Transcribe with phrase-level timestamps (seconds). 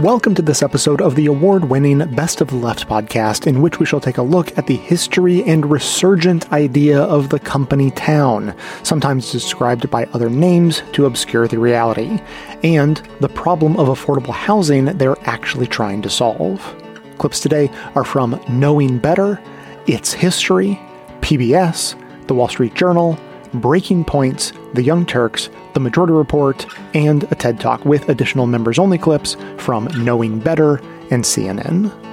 [0.00, 3.78] Welcome to this episode of the award winning Best of the Left podcast, in which
[3.78, 8.54] we shall take a look at the history and resurgent idea of the company town,
[8.82, 12.18] sometimes described by other names to obscure the reality,
[12.62, 16.62] and the problem of affordable housing they're actually trying to solve.
[17.18, 19.38] Clips today are from Knowing Better,
[19.86, 20.80] It's History,
[21.20, 21.94] PBS,
[22.26, 23.18] The Wall Street Journal,
[23.52, 28.78] Breaking Points, The Young Turks, The Majority Report, and a TED Talk with additional members
[28.78, 30.76] only clips from Knowing Better
[31.10, 32.09] and CNN.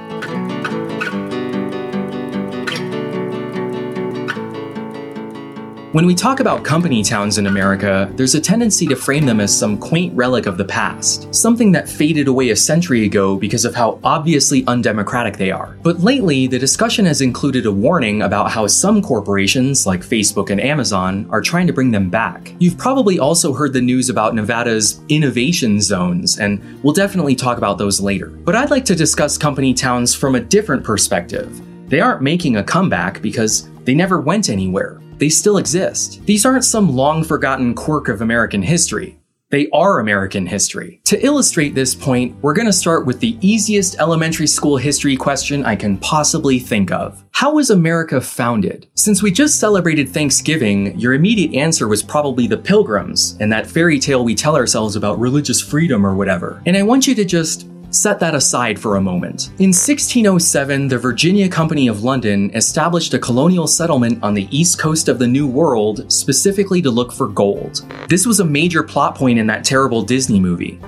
[5.94, 9.58] When we talk about company towns in America, there's a tendency to frame them as
[9.58, 13.74] some quaint relic of the past, something that faded away a century ago because of
[13.74, 15.78] how obviously undemocratic they are.
[15.84, 20.60] But lately, the discussion has included a warning about how some corporations, like Facebook and
[20.60, 22.54] Amazon, are trying to bring them back.
[22.60, 27.78] You've probably also heard the news about Nevada's innovation zones, and we'll definitely talk about
[27.78, 28.28] those later.
[28.28, 31.62] But I'd like to discuss company towns from a different perspective.
[31.90, 36.26] They aren't making a comeback because they never went anywhere they still exist.
[36.26, 39.18] These aren't some long forgotten quirk of American history.
[39.50, 41.00] They are American history.
[41.06, 45.64] To illustrate this point, we're going to start with the easiest elementary school history question
[45.64, 47.24] I can possibly think of.
[47.32, 48.90] How was America founded?
[48.96, 54.00] Since we just celebrated Thanksgiving, your immediate answer was probably the Pilgrims and that fairy
[54.00, 56.62] tale we tell ourselves about religious freedom or whatever.
[56.66, 59.48] And I want you to just Set that aside for a moment.
[59.60, 65.08] In 1607, the Virginia Company of London established a colonial settlement on the east coast
[65.08, 67.86] of the New World specifically to look for gold.
[68.10, 70.80] This was a major plot point in that terrible Disney movie.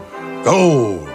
[0.43, 1.07] Gold!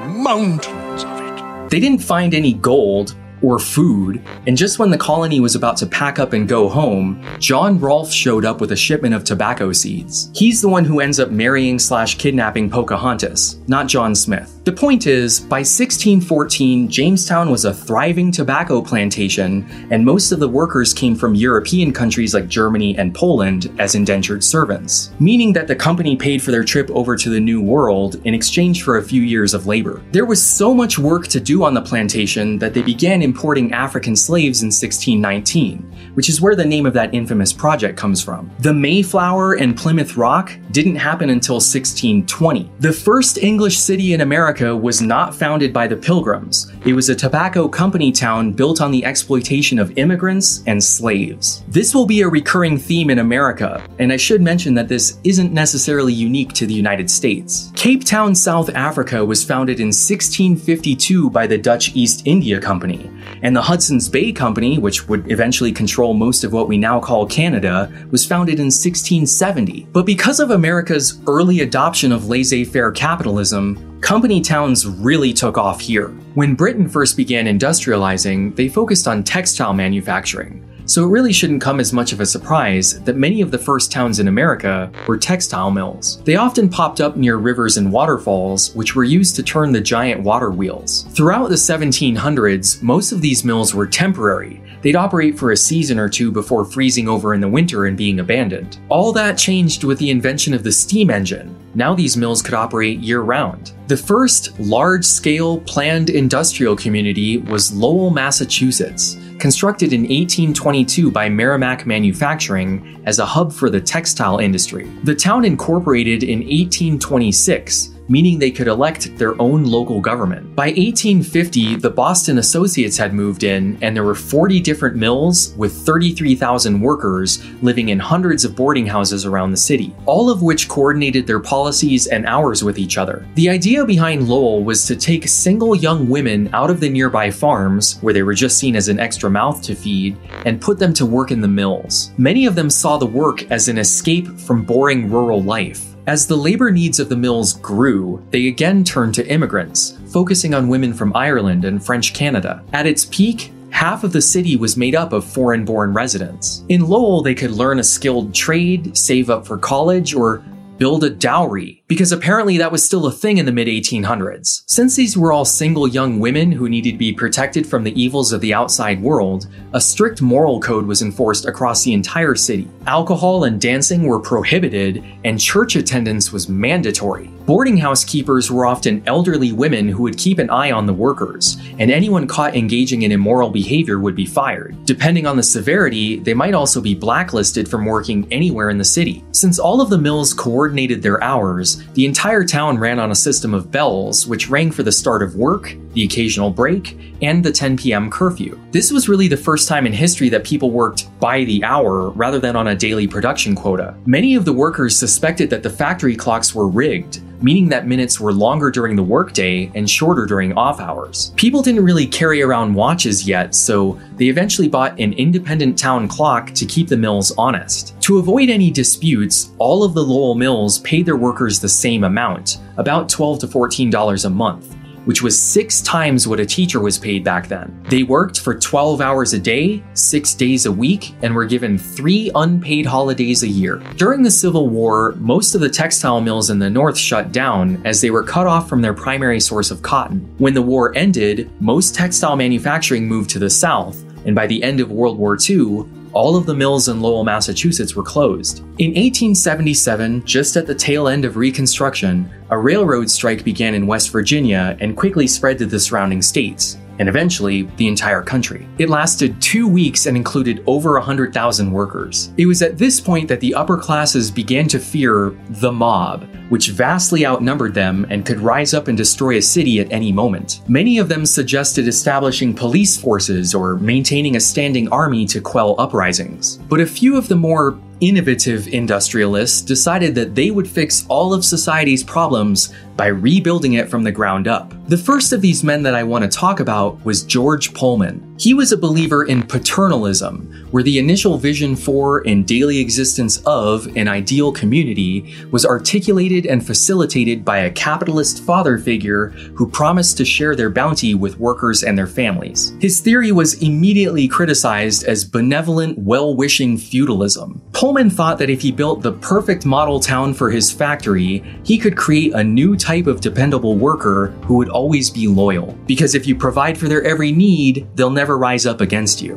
[0.00, 1.70] Mountains of it.
[1.70, 5.86] They didn't find any gold, or food, and just when the colony was about to
[5.86, 10.30] pack up and go home, John Rolfe showed up with a shipment of tobacco seeds.
[10.34, 14.61] He's the one who ends up marrying slash kidnapping Pocahontas, not John Smith.
[14.64, 20.48] The point is, by 1614, Jamestown was a thriving tobacco plantation, and most of the
[20.48, 25.74] workers came from European countries like Germany and Poland as indentured servants, meaning that the
[25.74, 29.22] company paid for their trip over to the New World in exchange for a few
[29.22, 30.00] years of labor.
[30.12, 34.14] There was so much work to do on the plantation that they began importing African
[34.14, 38.48] slaves in 1619, which is where the name of that infamous project comes from.
[38.60, 42.70] The Mayflower and Plymouth Rock didn't happen until 1620.
[42.78, 46.70] The first English city in America was not founded by the Pilgrims.
[46.84, 51.64] It was a tobacco company town built on the exploitation of immigrants and slaves.
[51.68, 55.52] This will be a recurring theme in America, and I should mention that this isn't
[55.52, 57.72] necessarily unique to the United States.
[57.74, 63.10] Cape Town, South Africa was founded in 1652 by the Dutch East India Company,
[63.42, 67.26] and the Hudson's Bay Company, which would eventually control most of what we now call
[67.26, 69.86] Canada, was founded in 1670.
[69.92, 75.80] But because of America's early adoption of laissez faire capitalism, company towns really took off
[75.80, 76.08] here.
[76.34, 80.68] When Britain first began industrializing, they focused on textile manufacturing.
[80.84, 83.92] So it really shouldn't come as much of a surprise that many of the first
[83.92, 86.20] towns in America were textile mills.
[86.24, 90.22] They often popped up near rivers and waterfalls, which were used to turn the giant
[90.22, 91.04] water wheels.
[91.10, 94.60] Throughout the 1700s, most of these mills were temporary.
[94.82, 98.20] They'd operate for a season or two before freezing over in the winter and being
[98.20, 98.78] abandoned.
[98.88, 101.56] All that changed with the invention of the steam engine.
[101.74, 103.72] Now these mills could operate year round.
[103.86, 111.84] The first large scale planned industrial community was Lowell, Massachusetts constructed in 1822 by Merrimack
[111.84, 114.88] Manufacturing as a hub for the textile industry.
[115.02, 120.54] The town incorporated in 1826 meaning they could elect their own local government.
[120.54, 125.72] By 1850, the Boston Associates had moved in, and there were 40 different mills with
[125.72, 131.26] 33,000 workers living in hundreds of boarding houses around the city, all of which coordinated
[131.26, 133.26] their policies and hours with each other.
[133.36, 137.98] The idea behind Lowell was to take single young women out of the nearby farms,
[138.02, 141.06] where they were just seen as an extra mouth to feed, and put them to
[141.06, 142.10] work in the mills.
[142.18, 145.91] Many of them saw the work as an escape from boring rural life.
[146.04, 150.66] As the labor needs of the mills grew, they again turned to immigrants, focusing on
[150.66, 152.64] women from Ireland and French Canada.
[152.72, 156.64] At its peak, half of the city was made up of foreign born residents.
[156.68, 160.42] In Lowell, they could learn a skilled trade, save up for college, or
[160.76, 164.62] build a dowry because apparently that was still a thing in the mid 1800s.
[164.66, 168.32] Since these were all single young women who needed to be protected from the evils
[168.32, 172.66] of the outside world, a strict moral code was enforced across the entire city.
[172.86, 177.30] Alcohol and dancing were prohibited, and church attendance was mandatory.
[177.44, 181.58] Boarding house keepers were often elderly women who would keep an eye on the workers,
[181.78, 184.76] and anyone caught engaging in immoral behavior would be fired.
[184.86, 189.24] Depending on the severity, they might also be blacklisted from working anywhere in the city.
[189.32, 193.54] Since all of the mills coordinated their hours, the entire town ran on a system
[193.54, 197.76] of bells which rang for the start of work, the occasional break, and the 10
[197.76, 198.10] p.m.
[198.10, 198.58] curfew.
[198.70, 202.38] This was really the first time in history that people worked by the hour rather
[202.38, 203.94] than on a daily production quota.
[204.06, 208.32] Many of the workers suspected that the factory clocks were rigged, meaning that minutes were
[208.32, 211.32] longer during the workday and shorter during off hours.
[211.36, 216.52] People didn't really carry around watches yet, so they eventually bought an independent town clock
[216.52, 218.00] to keep the mills honest.
[218.02, 222.58] To avoid any disputes, all of the Lowell mills paid their workers the same amount,
[222.76, 227.24] about 12 to $14 a month which was six times what a teacher was paid
[227.24, 227.82] back then.
[227.88, 232.30] They worked for 12 hours a day, six days a week, and were given three
[232.34, 233.82] unpaid holidays a year.
[233.96, 238.00] During the Civil War, most of the textile mills in the North shut down as
[238.00, 240.20] they were cut off from their primary source of cotton.
[240.38, 244.80] When the war ended, most textile manufacturing moved to the South, and by the end
[244.80, 248.58] of World War II, all of the mills in Lowell, Massachusetts were closed.
[248.78, 254.10] In 1877, just at the tail end of Reconstruction, a railroad strike began in West
[254.10, 258.64] Virginia and quickly spread to the surrounding states and eventually the entire country.
[258.78, 262.32] It lasted two weeks and included over 100,000 workers.
[262.36, 266.68] It was at this point that the upper classes began to fear the mob, which
[266.68, 270.60] vastly outnumbered them and could rise up and destroy a city at any moment.
[270.68, 276.58] Many of them suggested establishing police forces or maintaining a standing army to quell uprisings.
[276.68, 281.44] But a few of the more innovative industrialists decided that they would fix all of
[281.44, 284.74] society's problems by rebuilding it from the ground up.
[284.88, 288.31] The first of these men that I want to talk about was George Pullman.
[288.42, 293.86] He was a believer in paternalism, where the initial vision for and daily existence of
[293.96, 300.24] an ideal community was articulated and facilitated by a capitalist father figure who promised to
[300.24, 302.72] share their bounty with workers and their families.
[302.80, 307.62] His theory was immediately criticized as benevolent, well wishing feudalism.
[307.72, 311.96] Pullman thought that if he built the perfect model town for his factory, he could
[311.96, 315.78] create a new type of dependable worker who would always be loyal.
[315.86, 319.36] Because if you provide for their every need, they'll never rise up against you.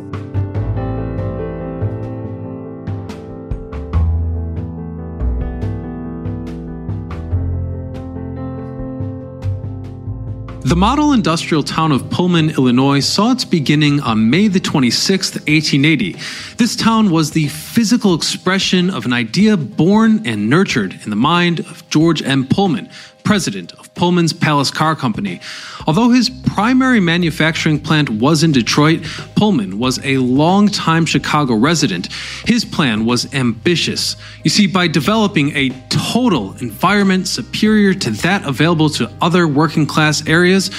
[10.66, 16.18] The model industrial town of Pullman, Illinois saw its beginning on May the 26th, 1880.
[16.58, 21.60] This town was the physical expression of an idea born and nurtured in the mind
[21.62, 22.46] of George M.
[22.46, 22.90] Pullman,
[23.26, 25.42] president of Pullman's Palace Car Company.
[25.88, 29.04] Although his primary manufacturing plant was in Detroit,
[29.36, 32.14] Pullman was a long-time Chicago resident.
[32.46, 34.16] His plan was ambitious.
[34.44, 40.26] You see, by developing a total environment superior to that available to other working class
[40.28, 40.70] areas,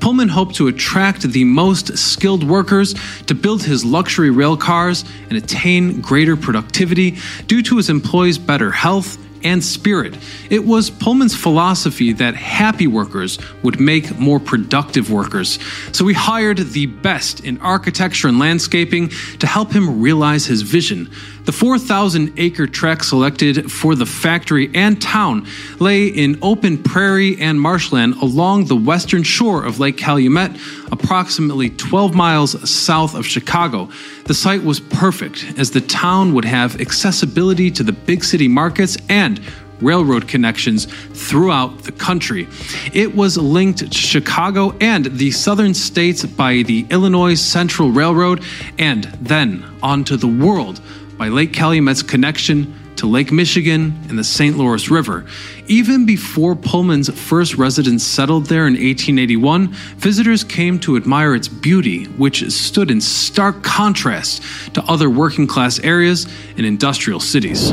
[0.00, 2.94] Pullman hoped to attract the most skilled workers
[3.26, 8.72] to build his luxury rail cars and attain greater productivity due to his employees' better
[8.72, 10.16] health and spirit.
[10.50, 15.58] It was Pullman's philosophy that happy workers would make more productive workers.
[15.92, 21.10] So he hired the best in architecture and landscaping to help him realize his vision.
[21.44, 25.48] The 4,000 acre tract selected for the factory and town
[25.80, 30.52] lay in open prairie and marshland along the western shore of Lake Calumet,
[30.92, 33.88] approximately 12 miles south of Chicago.
[34.26, 38.96] The site was perfect as the town would have accessibility to the big city markets
[39.08, 39.40] and
[39.80, 42.46] railroad connections throughout the country.
[42.92, 48.44] It was linked to Chicago and the southern states by the Illinois Central Railroad
[48.78, 50.80] and then onto the world
[51.16, 54.56] by Lake Calumet's connection to Lake Michigan and the St.
[54.56, 55.26] Lawrence River.
[55.66, 62.04] Even before Pullman's first residents settled there in 1881, visitors came to admire its beauty,
[62.04, 64.42] which stood in stark contrast
[64.74, 66.26] to other working class areas
[66.56, 67.72] and industrial cities.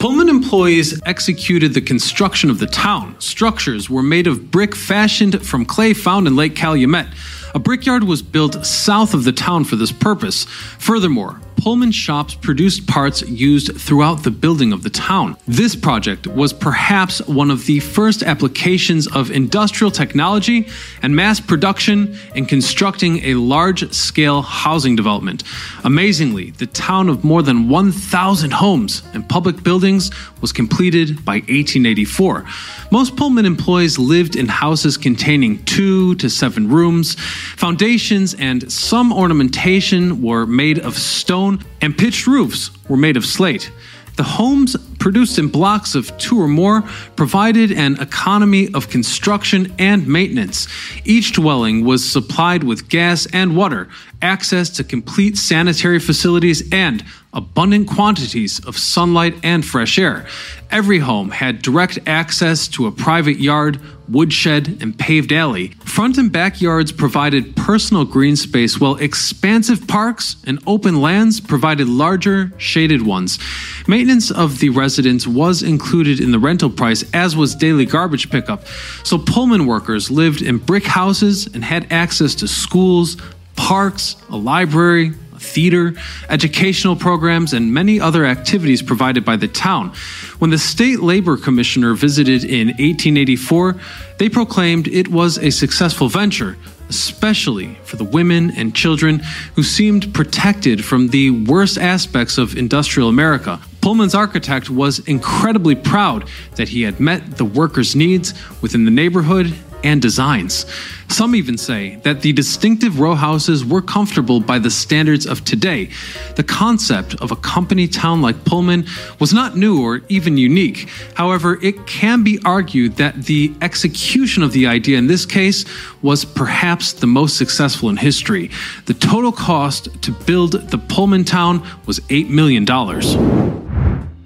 [0.00, 3.14] Pullman employees executed the construction of the town.
[3.20, 7.06] Structures were made of brick fashioned from clay found in Lake Calumet.
[7.54, 10.44] A brickyard was built south of the town for this purpose.
[10.44, 15.36] Furthermore, Pullman shops produced parts used throughout the building of the town.
[15.46, 20.66] This project was perhaps one of the first applications of industrial technology
[21.02, 25.42] and mass production in constructing a large scale housing development.
[25.84, 32.46] Amazingly, the town of more than 1,000 homes and public buildings was completed by 1884.
[32.90, 37.16] Most Pullman employees lived in houses containing two to seven rooms.
[37.56, 43.24] Foundations and some ornamentation were made of stone stone, and pitched roofs were made of
[43.24, 43.70] slate.
[44.16, 46.82] The homes, produced in blocks of two or more,
[47.16, 50.68] provided an economy of construction and maintenance.
[51.04, 53.88] Each dwelling was supplied with gas and water,
[54.22, 57.02] access to complete sanitary facilities, and
[57.32, 60.26] abundant quantities of sunlight and fresh air.
[60.70, 65.68] Every home had direct access to a private yard, woodshed, and paved alley.
[65.84, 72.52] Front and backyards provided personal green space, while expansive parks and open lands provided larger,
[72.58, 73.38] shaded ones.
[73.86, 74.89] Maintenance of the residence
[75.26, 78.66] was included in the rental price, as was daily garbage pickup.
[79.04, 83.16] So Pullman workers lived in brick houses and had access to schools,
[83.56, 85.94] parks, a library, a theater,
[86.28, 89.92] educational programs, and many other activities provided by the town.
[90.38, 93.76] When the state labor commissioner visited in 1884,
[94.18, 96.56] they proclaimed it was a successful venture,
[96.88, 99.20] especially for the women and children
[99.54, 103.60] who seemed protected from the worst aspects of industrial America.
[103.80, 109.54] Pullman's architect was incredibly proud that he had met the workers' needs within the neighborhood
[109.82, 110.66] and designs.
[111.08, 115.90] Some even say that the distinctive row houses were comfortable by the standards of today.
[116.36, 118.86] The concept of a company town like Pullman
[119.18, 120.88] was not new or even unique.
[121.14, 125.64] However, it can be argued that the execution of the idea in this case
[126.02, 128.50] was perhaps the most successful in history.
[128.86, 132.64] The total cost to build the Pullman town was $8 million.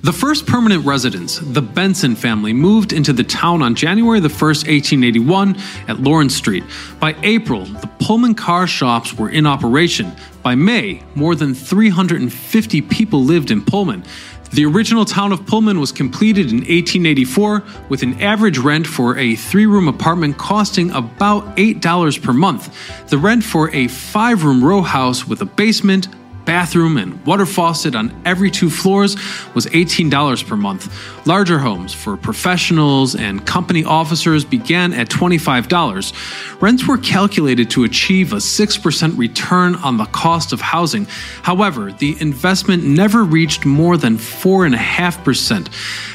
[0.05, 4.69] The first permanent residents, the Benson family, moved into the town on January the 1st,
[4.69, 5.57] 1881,
[5.89, 6.63] at Lawrence Street.
[7.01, 10.13] By April, the Pullman car shops were in operation.
[10.43, 14.05] By May, more than 350 people lived in Pullman.
[14.53, 19.37] The original town of Pullman was completed in 1884 with an average rent for a
[19.37, 23.09] three room apartment costing about $8 per month.
[23.09, 26.09] The rent for a five room row house with a basement,
[26.45, 29.17] bathroom, and water faucet on every two floors
[29.55, 30.93] was $18 per month.
[31.27, 36.61] Larger homes for professionals and company officers began at $25.
[36.61, 41.07] Rents were calculated to achieve a 6% return on the cost of housing.
[41.43, 45.69] However, the investment never reached more than 4.5%.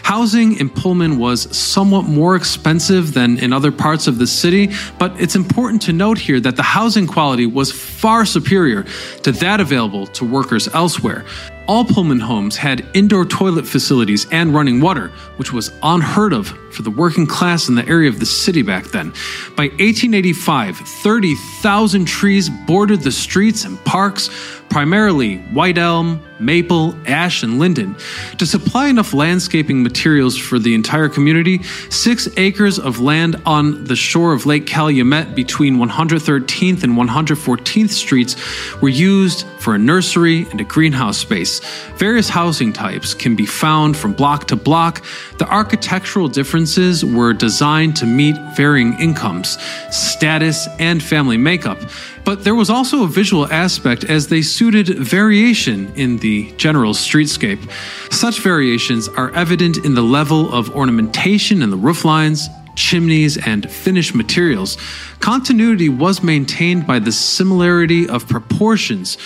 [0.03, 5.11] Housing in Pullman was somewhat more expensive than in other parts of the city, but
[5.19, 8.85] it's important to note here that the housing quality was far superior
[9.23, 11.25] to that available to workers elsewhere.
[11.69, 16.81] All Pullman homes had indoor toilet facilities and running water, which was unheard of for
[16.81, 19.11] the working class in the area of the city back then.
[19.55, 24.31] By 1885, 30,000 trees bordered the streets and parks,
[24.69, 27.95] primarily white elm, maple, ash, and linden.
[28.37, 33.95] To supply enough landscaping materials for the entire community, six acres of land on the
[33.95, 38.35] shore of Lake Calumet between 113th and 114th Streets
[38.81, 41.58] were used for a nursery and a greenhouse space.
[41.95, 45.03] Various housing types can be found from block to block.
[45.37, 49.57] The architectural differences were designed to meet varying incomes,
[49.91, 51.79] status, and family makeup.
[52.25, 57.71] But there was also a visual aspect as they suited variation in the general streetscape.
[58.11, 63.69] Such variations are evident in the level of ornamentation in the roof lines, chimneys, and
[63.69, 64.77] finished materials.
[65.19, 69.17] Continuity was maintained by the similarity of proportions,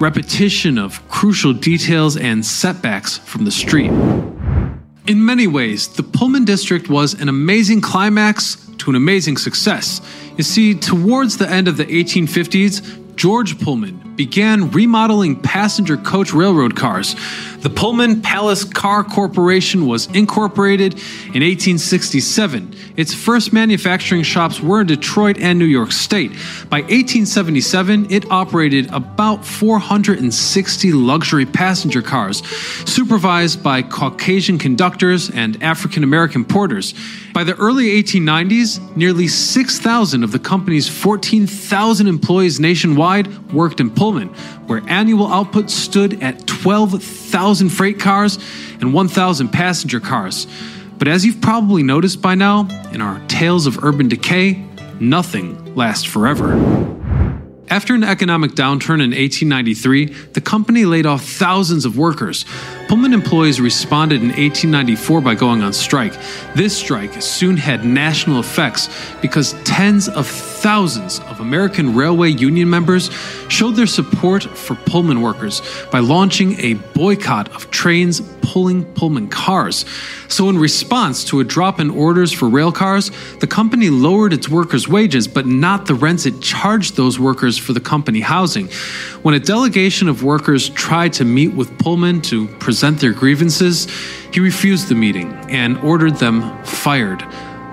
[0.00, 3.90] repetition of crucial details, and setbacks from the street.
[5.06, 10.00] In many ways, the Pullman District was an amazing climax to an amazing success.
[10.36, 16.76] You see, towards the end of the 1850s, George Pullman began remodeling passenger coach railroad
[16.76, 17.16] cars.
[17.62, 22.74] The Pullman Palace Car Corporation was incorporated in 1867.
[22.96, 26.32] Its first manufacturing shops were in Detroit and New York State.
[26.68, 32.44] By 1877, it operated about 460 luxury passenger cars,
[32.84, 36.94] supervised by Caucasian conductors and African American porters.
[37.32, 44.30] By the early 1890s, nearly 6,000 of the company's 14,000 employees nationwide worked in Pullman,
[44.66, 48.36] where annual output stood at 12,000 freight cars
[48.80, 50.48] and 1,000 passenger cars.
[50.98, 54.60] But as you've probably noticed by now, in our Tales of Urban Decay,
[54.98, 56.52] nothing lasts forever.
[57.68, 62.44] After an economic downturn in 1893, the company laid off thousands of workers.
[62.92, 66.12] Pullman employees responded in 1894 by going on strike.
[66.54, 68.90] This strike soon had national effects
[69.22, 73.10] because tens of thousands of American Railway Union members
[73.48, 79.86] showed their support for Pullman workers by launching a boycott of trains pulling Pullman cars.
[80.28, 84.48] So, in response to a drop in orders for rail cars, the company lowered its
[84.48, 88.68] workers' wages, but not the rents it charged those workers for the company housing.
[89.22, 93.86] When a delegation of workers tried to meet with Pullman to present their grievances,
[94.32, 97.22] he refused the meeting and ordered them fired.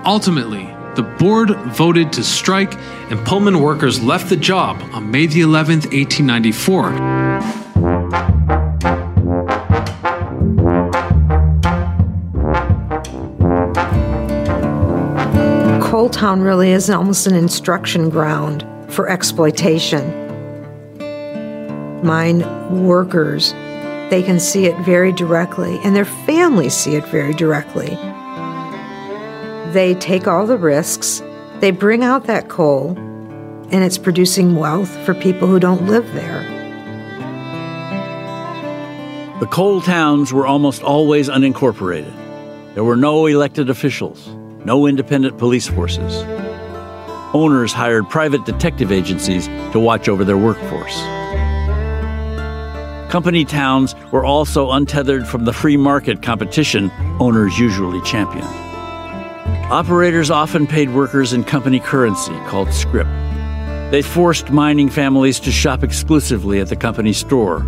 [0.04, 0.64] Ultimately,
[0.94, 2.74] the board voted to strike,
[3.10, 7.30] and Pullman workers left the job on May the 11th, 1894.
[15.82, 20.18] Coal Town really is almost an instruction ground for exploitation.
[22.02, 22.42] Mine
[22.84, 23.52] workers,
[24.10, 27.96] they can see it very directly, and their families see it very directly.
[29.72, 31.22] They take all the risks,
[31.60, 32.96] they bring out that coal,
[33.70, 36.42] and it's producing wealth for people who don't live there.
[39.38, 42.12] The coal towns were almost always unincorporated.
[42.74, 44.28] There were no elected officials,
[44.64, 46.24] no independent police forces.
[47.32, 51.00] Owners hired private detective agencies to watch over their workforce.
[53.10, 58.46] Company towns were also untethered from the free market competition owners usually championed.
[59.72, 63.08] Operators often paid workers in company currency called scrip.
[63.90, 67.62] They forced mining families to shop exclusively at the company store,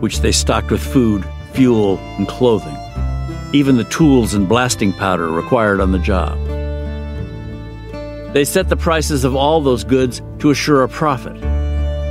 [0.00, 2.76] which they stocked with food, fuel, and clothing,
[3.52, 6.38] even the tools and blasting powder required on the job.
[8.32, 11.36] They set the prices of all those goods to assure a profit,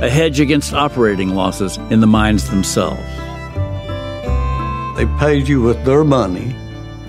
[0.02, 3.00] a hedge against operating losses in the mines themselves.
[4.96, 6.54] They paid you with their money.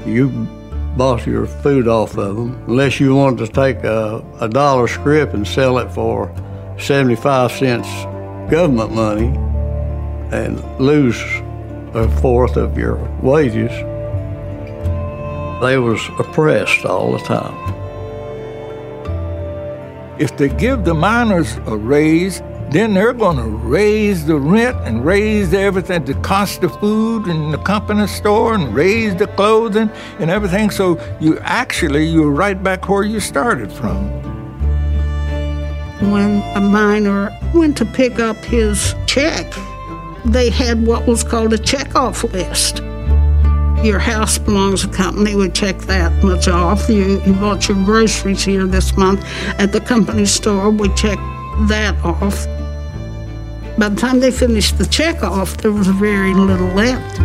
[0.06, 0.30] You
[0.96, 5.34] bought your food off of them, unless you wanted to take a, a dollar scrip
[5.34, 6.34] and sell it for
[6.80, 7.88] 75 cents
[8.50, 9.28] government money
[10.32, 11.22] and lose
[11.94, 13.72] a fourth of your wages.
[15.62, 17.67] They was oppressed all the time.
[20.20, 25.06] If they give the miners a raise, then they're going to raise the rent and
[25.06, 30.32] raise everything, the cost of food in the company store and raise the clothing and
[30.32, 30.72] everything.
[30.72, 34.10] So you actually, you're right back where you started from.
[36.12, 39.54] When a miner went to pick up his check,
[40.26, 42.82] they had what was called a check-off list.
[43.88, 46.90] Your house belongs to the company, we check that much off.
[46.90, 49.24] You, you bought your groceries here this month
[49.60, 51.18] at the company store, we check
[51.70, 52.46] that off.
[53.80, 57.16] By the time they finished the check off, there was very little left.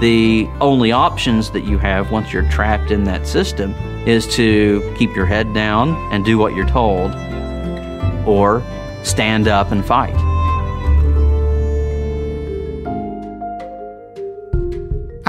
[0.00, 3.72] The only options that you have once you're trapped in that system
[4.06, 7.10] is to keep your head down and do what you're told,
[8.24, 8.62] or
[9.02, 10.31] stand up and fight.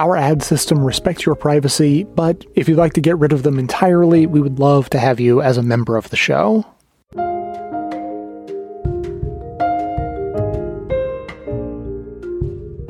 [0.03, 3.57] Our ad system respects your privacy, but if you'd like to get rid of them
[3.57, 6.65] entirely, we would love to have you as a member of the show.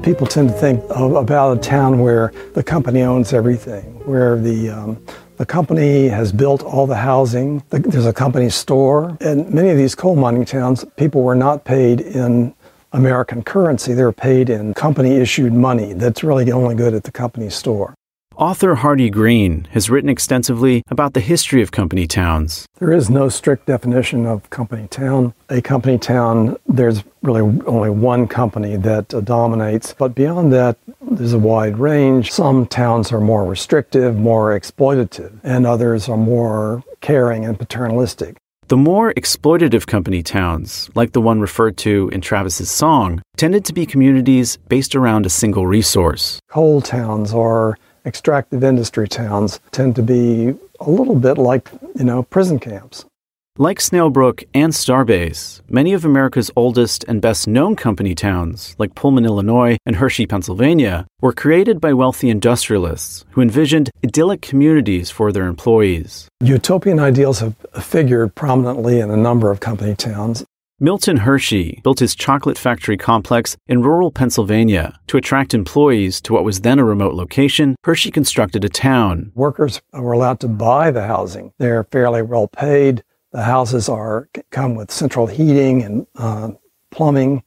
[0.02, 5.06] People tend to think about a town where the company owns everything, where the um,
[5.38, 7.62] the company has built all the housing.
[7.69, 12.02] There's a company store, and many of these coal mining towns, people were not paid
[12.02, 12.56] in
[12.93, 13.93] American currency.
[13.93, 15.93] They're paid in company issued money.
[15.93, 17.93] That's really only good at the company store.
[18.36, 22.65] Author Hardy Green has written extensively about the history of company towns.
[22.79, 25.36] There is no strict definition of company town.
[25.49, 31.34] A company town, there's really only one company that uh, dominates, but beyond that, there's
[31.34, 32.32] a wide range.
[32.32, 38.38] Some towns are more restrictive, more exploitative, and others are more caring and paternalistic.
[38.69, 43.73] The more exploitative company towns, like the one referred to in Travis's song, tended to
[43.73, 46.39] be communities based around a single resource.
[46.49, 52.23] Coal towns or extractive industry towns tend to be a little bit like, you know,
[52.23, 53.06] prison camps.
[53.60, 59.26] Like Snailbrook and Starbase, many of America's oldest and best known company towns, like Pullman,
[59.26, 65.46] Illinois and Hershey, Pennsylvania, were created by wealthy industrialists who envisioned idyllic communities for their
[65.46, 66.28] employees.
[66.42, 70.44] Utopian ideals have figured prominently in a number of company towns.
[70.80, 75.00] Milton Hershey built his chocolate factory complex in rural Pennsylvania.
[75.10, 79.32] To attract employees to what was then a remote location, Hershey constructed a town.
[79.36, 81.54] Workers were allowed to buy the housing.
[81.60, 83.04] They're fairly well paid.
[83.34, 86.52] The houses are come with central heating and uh,
[86.91, 87.41] plumbing.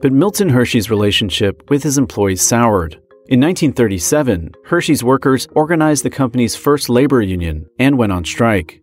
[0.00, 2.94] But Milton Hershey's relationship with his employees soured.
[3.28, 8.80] In 1937, Hershey's workers organized the company's first labor union and went on strike.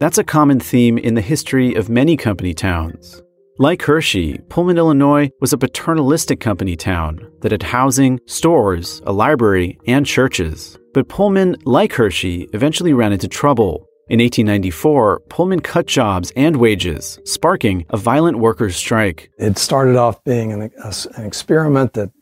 [0.00, 3.22] That's a common theme in the history of many company towns.
[3.58, 9.78] Like Hershey, Pullman, Illinois was a paternalistic company town that had housing, stores, a library,
[9.86, 10.78] and churches.
[10.92, 13.85] But Pullman, like Hershey, eventually ran into trouble.
[14.08, 19.32] In 1894, Pullman cut jobs and wages, sparking a violent workers' strike.
[19.36, 22.12] It started off being an, a, an experiment that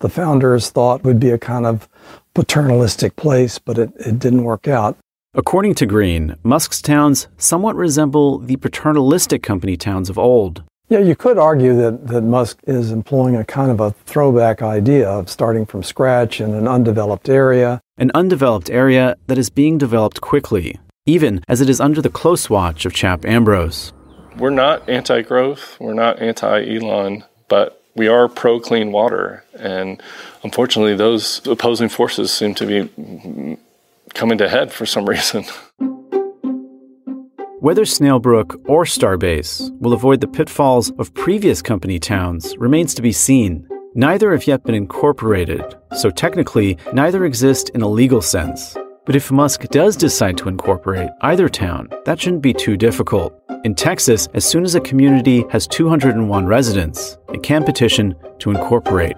[0.00, 1.88] the founders thought would be a kind of
[2.34, 4.98] paternalistic place, but it, it didn't work out.
[5.32, 10.62] According to Green, Musk's towns somewhat resemble the paternalistic company towns of old.
[10.90, 15.08] Yeah, you could argue that, that Musk is employing a kind of a throwback idea
[15.08, 17.80] of starting from scratch in an undeveloped area.
[17.96, 22.50] An undeveloped area that is being developed quickly, even as it is under the close
[22.50, 23.92] watch of Chap Ambrose.
[24.36, 29.44] We're not anti growth, we're not anti Elon, but we are pro clean water.
[29.58, 30.02] And
[30.42, 33.58] unfortunately, those opposing forces seem to be
[34.14, 35.44] coming to head for some reason.
[37.60, 43.12] Whether Snailbrook or Starbase will avoid the pitfalls of previous company towns remains to be
[43.12, 43.68] seen.
[43.94, 48.76] Neither have yet been incorporated, so technically, neither exist in a legal sense.
[49.06, 53.32] But if Musk does decide to incorporate either town, that shouldn't be too difficult.
[53.64, 59.16] In Texas, as soon as a community has 201 residents, it can petition to incorporate.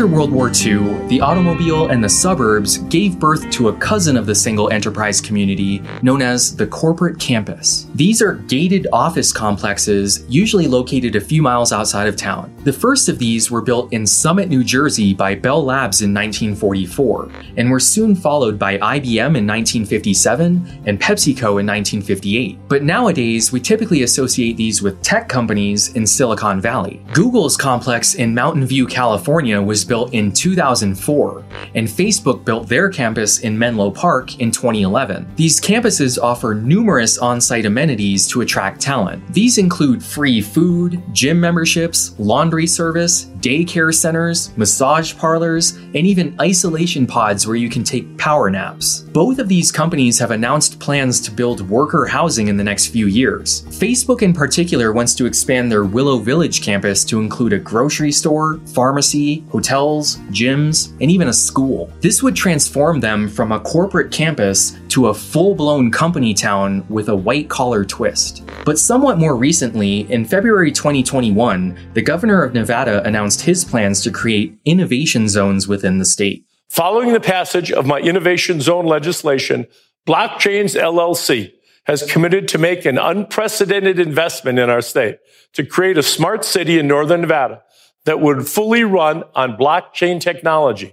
[0.00, 4.24] After World War II, the automobile and the suburbs gave birth to a cousin of
[4.24, 7.86] the single enterprise community known as the corporate campus.
[7.94, 12.50] These are gated office complexes, usually located a few miles outside of town.
[12.64, 17.30] The first of these were built in Summit, New Jersey by Bell Labs in 1944,
[17.58, 22.58] and were soon followed by IBM in 1957 and PepsiCo in 1958.
[22.68, 27.04] But nowadays, we typically associate these with tech companies in Silicon Valley.
[27.12, 33.40] Google's complex in Mountain View, California was built in 2004, and Facebook built their campus
[33.40, 35.26] in Menlo Park in 2011.
[35.34, 39.20] These campuses offer numerous on site amenities to attract talent.
[39.34, 47.04] These include free food, gym memberships, laundry service, daycare centers, massage parlors, and even isolation
[47.04, 49.00] pods where you can take power naps.
[49.00, 53.06] Both of these companies have announced plans to build worker housing in the next few
[53.06, 53.62] years.
[53.66, 58.60] Facebook, in particular, wants to expand their Willow Village campus to include a grocery store,
[58.74, 59.44] pharmacy,
[59.80, 61.90] hotels, gyms, and even a school.
[62.00, 67.08] This would transform them from a corporate campus to a full blown company town with
[67.08, 68.42] a white collar twist.
[68.66, 74.10] But somewhat more recently, in February 2021, the governor of Nevada announced his plans to
[74.10, 76.44] create innovation zones within the state.
[76.68, 79.66] Following the passage of my innovation zone legislation,
[80.06, 81.52] Blockchains LLC
[81.84, 85.18] has committed to make an unprecedented investment in our state
[85.54, 87.62] to create a smart city in northern Nevada
[88.04, 90.92] that would fully run on blockchain technology,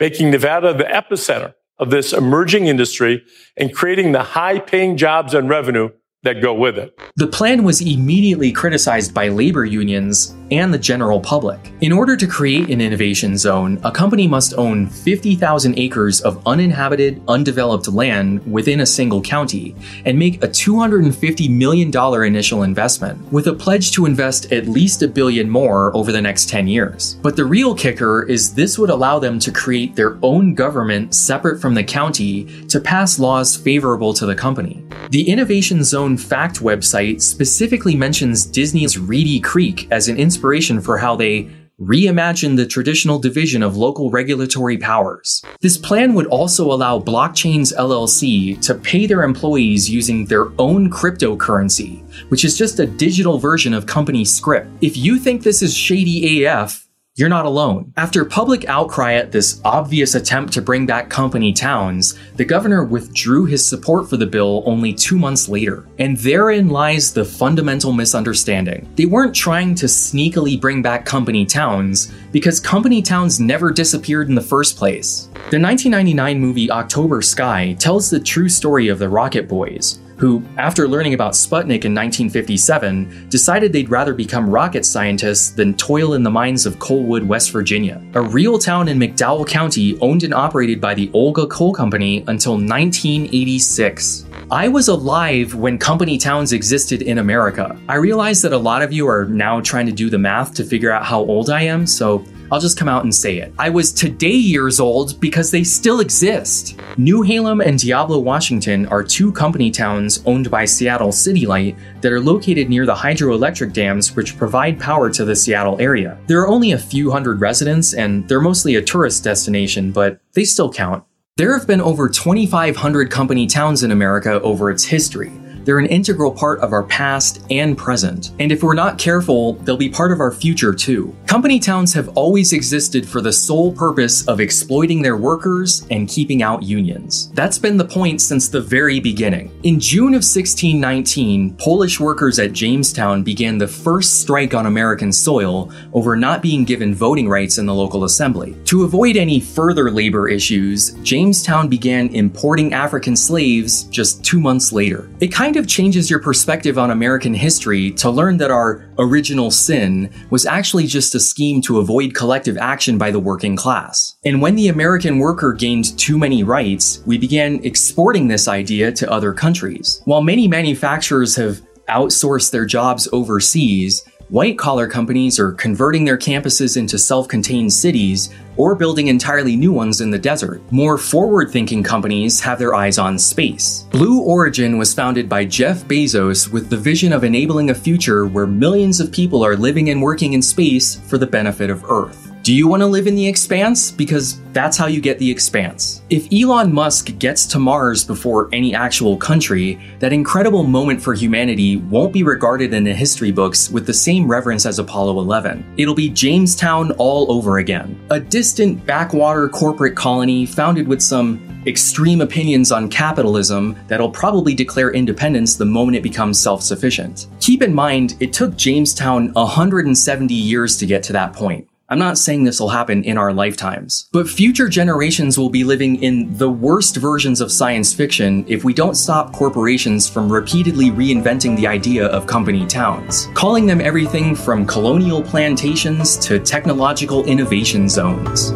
[0.00, 3.24] making Nevada the epicenter of this emerging industry
[3.56, 5.90] and creating the high paying jobs and revenue
[6.22, 6.98] that go with it.
[7.16, 11.72] The plan was immediately criticized by labor unions and the general public.
[11.80, 17.22] In order to create an innovation zone, a company must own 50,000 acres of uninhabited,
[17.28, 21.90] undeveloped land within a single county and make a $250 million
[22.24, 26.48] initial investment, with a pledge to invest at least a billion more over the next
[26.48, 27.16] 10 years.
[27.22, 31.60] But the real kicker is this would allow them to create their own government separate
[31.60, 34.84] from the county to pass laws favorable to the company.
[35.10, 40.35] The Innovation Zone Fact website specifically mentions Disney's Reedy Creek as an inspiration
[40.80, 45.42] for how they reimagine the traditional division of local regulatory powers.
[45.60, 52.02] This plan would also allow Blockchains LLC to pay their employees using their own cryptocurrency,
[52.30, 54.68] which is just a digital version of company script.
[54.80, 56.85] If you think this is shady AF,
[57.16, 57.94] you're not alone.
[57.96, 63.46] After public outcry at this obvious attempt to bring back company towns, the governor withdrew
[63.46, 65.88] his support for the bill only two months later.
[65.98, 68.86] And therein lies the fundamental misunderstanding.
[68.96, 74.34] They weren't trying to sneakily bring back company towns, because company towns never disappeared in
[74.34, 75.30] the first place.
[75.50, 80.88] The 1999 movie October Sky tells the true story of the Rocket Boys, who, after
[80.88, 86.30] learning about Sputnik in 1957, decided they'd rather become rocket scientists than toil in the
[86.30, 90.94] mines of Coalwood, West Virginia, a real town in McDowell County owned and operated by
[90.94, 94.26] the Olga Coal Company until 1986.
[94.50, 97.76] I was alive when company towns existed in America.
[97.88, 100.64] I realize that a lot of you are now trying to do the math to
[100.64, 103.52] figure out how old I am, so I'll just come out and say it.
[103.58, 106.76] I was today years old because they still exist.
[106.96, 112.20] Newhalem and Diablo, Washington are two company towns owned by Seattle City Light that are
[112.20, 116.18] located near the hydroelectric dams which provide power to the Seattle area.
[116.26, 120.44] There are only a few hundred residents and they're mostly a tourist destination, but they
[120.44, 121.04] still count.
[121.36, 125.30] There have been over 2,500 company towns in America over its history,
[125.66, 128.30] They're an integral part of our past and present.
[128.38, 131.12] And if we're not careful, they'll be part of our future too.
[131.26, 136.40] Company towns have always existed for the sole purpose of exploiting their workers and keeping
[136.40, 137.32] out unions.
[137.32, 139.50] That's been the point since the very beginning.
[139.64, 145.72] In June of 1619, Polish workers at Jamestown began the first strike on American soil
[145.92, 148.56] over not being given voting rights in the local assembly.
[148.66, 155.10] To avoid any further labor issues, Jamestown began importing African slaves just two months later.
[155.18, 160.10] It kind of changes your perspective on American history to learn that our original sin
[160.30, 164.16] was actually just a scheme to avoid collective action by the working class.
[164.24, 169.10] And when the American worker gained too many rights, we began exporting this idea to
[169.10, 170.00] other countries.
[170.04, 176.76] While many manufacturers have outsourced their jobs overseas, White collar companies are converting their campuses
[176.76, 180.60] into self contained cities or building entirely new ones in the desert.
[180.70, 183.86] More forward thinking companies have their eyes on space.
[183.90, 188.46] Blue Origin was founded by Jeff Bezos with the vision of enabling a future where
[188.46, 192.26] millions of people are living and working in space for the benefit of Earth.
[192.46, 193.90] Do you want to live in the expanse?
[193.90, 196.02] Because that's how you get the expanse.
[196.10, 201.78] If Elon Musk gets to Mars before any actual country, that incredible moment for humanity
[201.78, 205.74] won't be regarded in the history books with the same reverence as Apollo 11.
[205.76, 208.00] It'll be Jamestown all over again.
[208.10, 214.92] A distant backwater corporate colony founded with some extreme opinions on capitalism that'll probably declare
[214.92, 217.26] independence the moment it becomes self sufficient.
[217.40, 221.68] Keep in mind, it took Jamestown 170 years to get to that point.
[221.88, 226.02] I'm not saying this will happen in our lifetimes, but future generations will be living
[226.02, 231.56] in the worst versions of science fiction if we don't stop corporations from repeatedly reinventing
[231.56, 238.52] the idea of company towns, calling them everything from colonial plantations to technological innovation zones.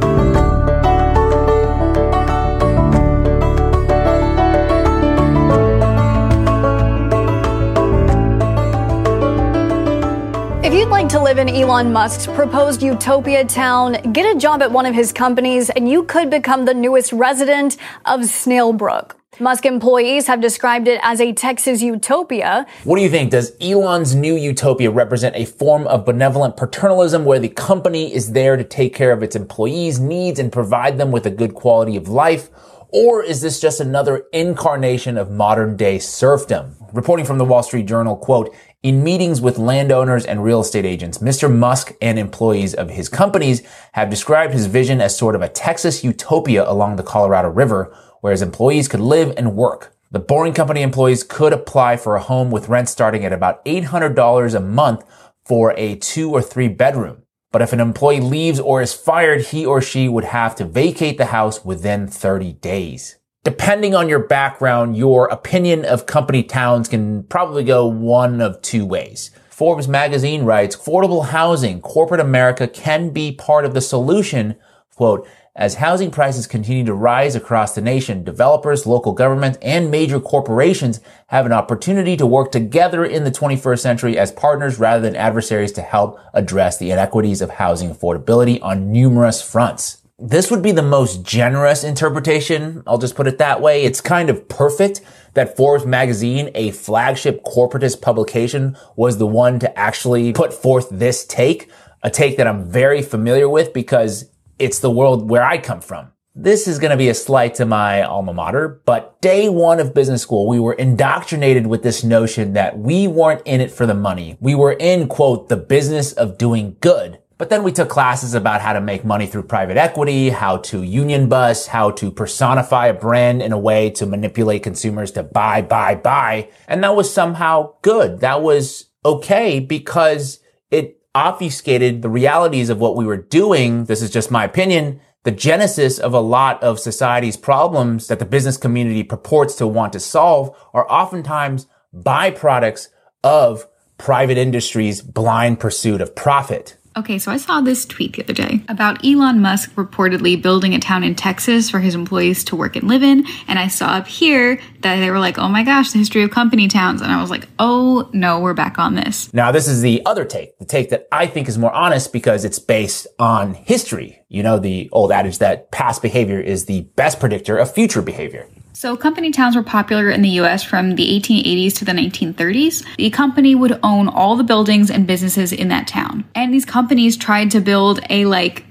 [11.48, 16.02] Elon Musk's proposed utopia town, get a job at one of his companies and you
[16.02, 19.12] could become the newest resident of Snailbrook.
[19.38, 22.66] Musk employees have described it as a Texas utopia.
[22.84, 23.30] What do you think?
[23.30, 28.56] Does Elon's new utopia represent a form of benevolent paternalism where the company is there
[28.56, 32.08] to take care of its employees' needs and provide them with a good quality of
[32.08, 32.50] life?
[32.92, 36.74] Or is this just another incarnation of modern day serfdom?
[36.92, 41.18] Reporting from the Wall Street Journal, quote, in meetings with landowners and real estate agents,
[41.18, 41.54] Mr.
[41.54, 43.62] Musk and employees of his companies
[43.92, 48.30] have described his vision as sort of a Texas utopia along the Colorado River, where
[48.30, 49.94] his employees could live and work.
[50.10, 54.54] The Boring Company employees could apply for a home with rent starting at about $800
[54.54, 55.04] a month
[55.44, 57.22] for a two or three bedroom.
[57.52, 61.18] But if an employee leaves or is fired, he or she would have to vacate
[61.18, 63.19] the house within 30 days.
[63.50, 68.86] Depending on your background, your opinion of company towns can probably go one of two
[68.86, 69.32] ways.
[69.48, 74.54] Forbes magazine writes, affordable housing, corporate America can be part of the solution,
[74.94, 80.20] quote, as housing prices continue to rise across the nation, developers, local governments, and major
[80.20, 85.16] corporations have an opportunity to work together in the 21st century as partners rather than
[85.16, 90.72] adversaries to help address the inequities of housing affordability on numerous fronts this would be
[90.72, 92.82] the most generous interpretation.
[92.86, 93.84] I'll just put it that way.
[93.84, 95.00] It's kind of perfect
[95.34, 101.24] that Forbes magazine, a flagship corporatist publication, was the one to actually put forth this
[101.24, 101.70] take,
[102.02, 106.12] a take that I'm very familiar with because it's the world where I come from.
[106.34, 109.94] This is going to be a slight to my alma mater, but day one of
[109.94, 113.94] business school, we were indoctrinated with this notion that we weren't in it for the
[113.94, 114.36] money.
[114.38, 117.19] We were in, quote, the business of doing good.
[117.40, 120.82] But then we took classes about how to make money through private equity, how to
[120.82, 125.62] union bust, how to personify a brand in a way to manipulate consumers to buy,
[125.62, 126.50] buy, buy.
[126.68, 128.20] And that was somehow good.
[128.20, 133.86] That was okay because it obfuscated the realities of what we were doing.
[133.86, 135.00] This is just my opinion.
[135.22, 139.94] The genesis of a lot of society's problems that the business community purports to want
[139.94, 142.88] to solve are oftentimes byproducts
[143.24, 146.76] of private industry's blind pursuit of profit.
[146.96, 150.80] Okay, so I saw this tweet the other day about Elon Musk reportedly building a
[150.80, 153.24] town in Texas for his employees to work and live in.
[153.46, 156.32] And I saw up here that they were like, oh my gosh, the history of
[156.32, 157.00] company towns.
[157.00, 159.32] And I was like, oh no, we're back on this.
[159.32, 162.44] Now, this is the other take, the take that I think is more honest because
[162.44, 164.20] it's based on history.
[164.28, 168.48] You know, the old adage that past behavior is the best predictor of future behavior.
[168.72, 172.84] So, company towns were popular in the US from the 1880s to the 1930s.
[172.96, 176.24] The company would own all the buildings and businesses in that town.
[176.34, 178.64] And these companies tried to build a like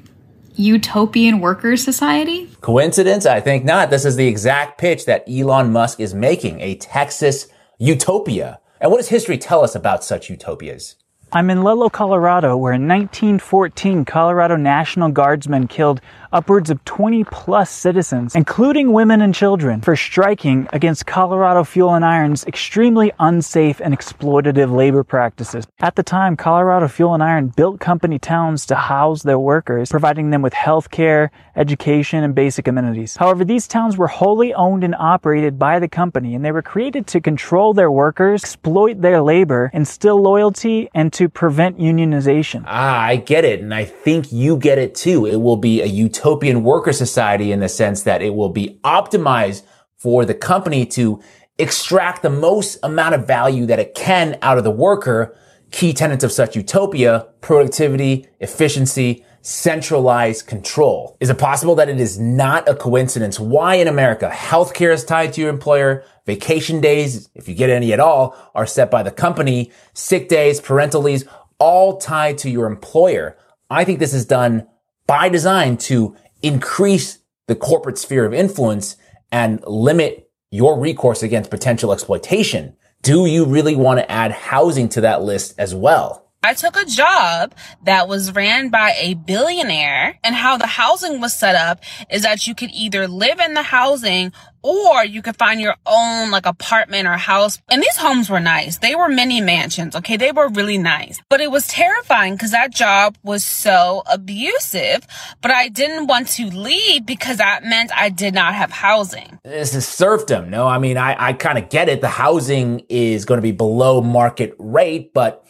[0.56, 2.50] utopian workers society.
[2.62, 3.26] Coincidence?
[3.26, 3.90] I think not.
[3.90, 8.60] This is the exact pitch that Elon Musk is making a Texas utopia.
[8.82, 10.96] And what does history tell us about such utopias?
[11.32, 17.70] I'm in Ludlow, Colorado, where in 1914, Colorado National Guardsmen killed upwards of 20 plus
[17.70, 23.98] citizens, including women and children, for striking against Colorado Fuel and Iron's extremely unsafe and
[23.98, 25.65] exploitative labor practices.
[25.80, 30.30] At the time, Colorado Fuel and Iron built company towns to house their workers, providing
[30.30, 33.15] them with health care, education, and basic amenities.
[33.18, 37.08] However, these towns were wholly owned and operated by the company, and they were created
[37.08, 42.63] to control their workers, exploit their labor, instill loyalty, and to prevent unionization.
[42.65, 43.62] Ah, I get it.
[43.62, 45.26] And I think you get it too.
[45.26, 45.88] It will be a
[46.19, 49.63] utopian worker society in the sense that it will be optimized
[49.97, 51.21] for the company to
[51.58, 55.36] extract the most amount of value that it can out of the worker.
[55.71, 61.15] Key tenets of such utopia, productivity, efficiency, centralized control.
[61.21, 65.34] Is it possible that it is not a coincidence why in America healthcare is tied
[65.34, 69.12] to your employer, vacation days, if you get any at all, are set by the
[69.12, 71.23] company, sick days, parental leaves,
[71.60, 73.38] all tied to your employer?
[73.69, 74.67] I think this is done
[75.10, 77.17] by design to increase
[77.48, 78.95] the corporate sphere of influence
[79.32, 82.76] and limit your recourse against potential exploitation.
[83.02, 86.30] Do you really want to add housing to that list as well?
[86.43, 91.34] I took a job that was ran by a billionaire and how the housing was
[91.34, 95.62] set up is that you could either live in the housing or you could find
[95.62, 97.60] your own like apartment or house.
[97.69, 98.78] And these homes were nice.
[98.78, 99.95] They were mini mansions.
[99.95, 100.17] Okay.
[100.17, 105.06] They were really nice, but it was terrifying because that job was so abusive,
[105.41, 109.39] but I didn't want to leave because that meant I did not have housing.
[109.43, 110.50] This is serfdom.
[110.50, 112.02] No, I mean, I, I kind of get it.
[112.02, 115.45] The housing is going to be below market rate, but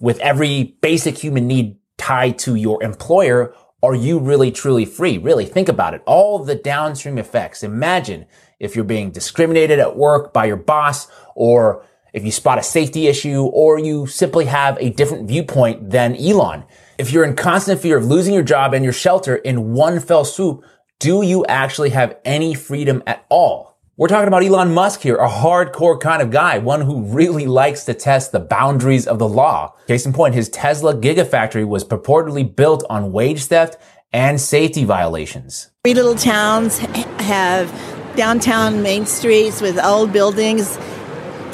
[0.00, 5.18] with every basic human need tied to your employer, are you really truly free?
[5.18, 6.02] Really think about it.
[6.06, 7.62] All the downstream effects.
[7.62, 8.26] Imagine
[8.58, 13.08] if you're being discriminated at work by your boss or if you spot a safety
[13.08, 16.64] issue or you simply have a different viewpoint than Elon.
[16.96, 20.24] If you're in constant fear of losing your job and your shelter in one fell
[20.24, 20.64] swoop,
[21.00, 23.73] do you actually have any freedom at all?
[23.96, 27.84] We're talking about Elon Musk here, a hardcore kind of guy, one who really likes
[27.84, 29.72] to test the boundaries of the law.
[29.86, 33.76] Case in point, his Tesla Gigafactory was purportedly built on wage theft
[34.12, 35.70] and safety violations.
[35.84, 37.70] Three little towns have
[38.16, 40.76] downtown main streets with old buildings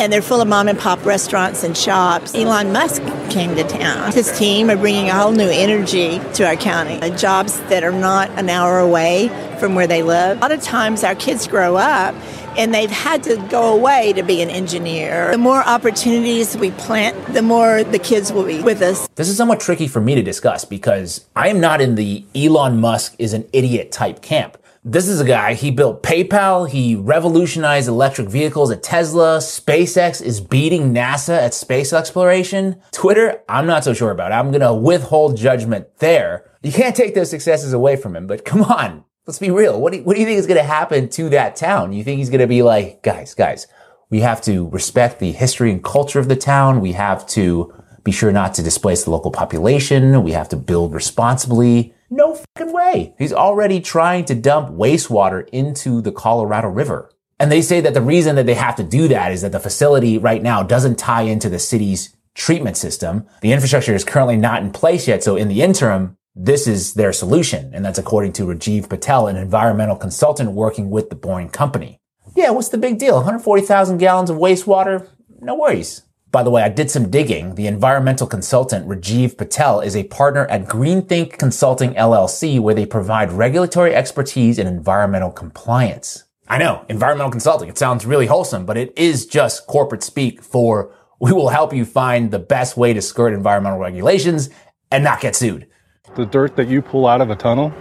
[0.01, 2.35] and they're full of mom and pop restaurants and shops.
[2.35, 4.11] Elon Musk came to town.
[4.13, 7.93] His team are bringing a whole new energy to our county, uh, jobs that are
[7.93, 9.29] not an hour away
[9.61, 10.39] from where they live.
[10.39, 12.15] A lot of times our kids grow up
[12.57, 15.31] and they've had to go away to be an engineer.
[15.33, 19.07] The more opportunities we plant, the more the kids will be with us.
[19.17, 22.81] This is somewhat tricky for me to discuss because I am not in the Elon
[22.81, 24.57] Musk is an idiot type camp.
[24.83, 30.41] This is a guy, he built PayPal, he revolutionized electric vehicles at Tesla, SpaceX is
[30.41, 32.81] beating NASA at space exploration.
[32.91, 34.33] Twitter, I'm not so sure about.
[34.33, 36.51] I'm gonna withhold judgment there.
[36.63, 39.79] You can't take those successes away from him, but come on, let's be real.
[39.79, 41.93] What do you, what do you think is gonna happen to that town?
[41.93, 43.67] You think he's gonna be like, guys, guys,
[44.09, 46.81] we have to respect the history and culture of the town.
[46.81, 47.71] We have to
[48.03, 50.23] be sure not to displace the local population.
[50.23, 51.93] We have to build responsibly.
[52.11, 53.15] No fucking way.
[53.19, 57.11] He's already trying to dump wastewater into the Colorado River.
[57.39, 59.61] And they say that the reason that they have to do that is that the
[59.61, 63.27] facility right now doesn't tie into the city's treatment system.
[63.41, 65.23] The infrastructure is currently not in place yet.
[65.23, 67.73] So in the interim, this is their solution.
[67.73, 72.01] And that's according to Rajiv Patel, an environmental consultant working with the Boring Company.
[72.35, 73.15] Yeah, what's the big deal?
[73.15, 75.09] 140,000 gallons of wastewater?
[75.41, 76.03] No worries.
[76.33, 77.57] By the way, I did some digging.
[77.57, 83.33] The environmental consultant Rajiv Patel is a partner at Greenthink Consulting LLC, where they provide
[83.33, 86.23] regulatory expertise in environmental compliance.
[86.49, 90.95] I know, environmental consulting, it sounds really wholesome, but it is just corporate speak for
[91.19, 94.51] we will help you find the best way to skirt environmental regulations
[94.93, 95.67] and not get sued.
[96.15, 97.73] The dirt that you pull out of a tunnel,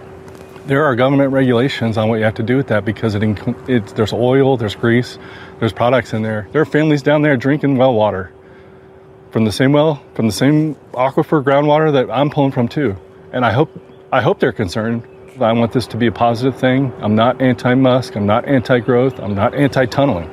[0.66, 3.22] there are government regulations on what you have to do with that because it,
[3.68, 5.18] it there's oil, there's grease,
[5.60, 6.48] there's products in there.
[6.50, 8.32] There are families down there drinking well water
[9.30, 12.96] from the same well, from the same aquifer groundwater that I'm pulling from too.
[13.32, 13.70] And I hope
[14.12, 15.04] I hope they're concerned.
[15.40, 16.92] I want this to be a positive thing.
[16.98, 18.16] I'm not anti-Musk.
[18.16, 19.20] I'm not anti-growth.
[19.20, 20.28] I'm not anti-tunneling.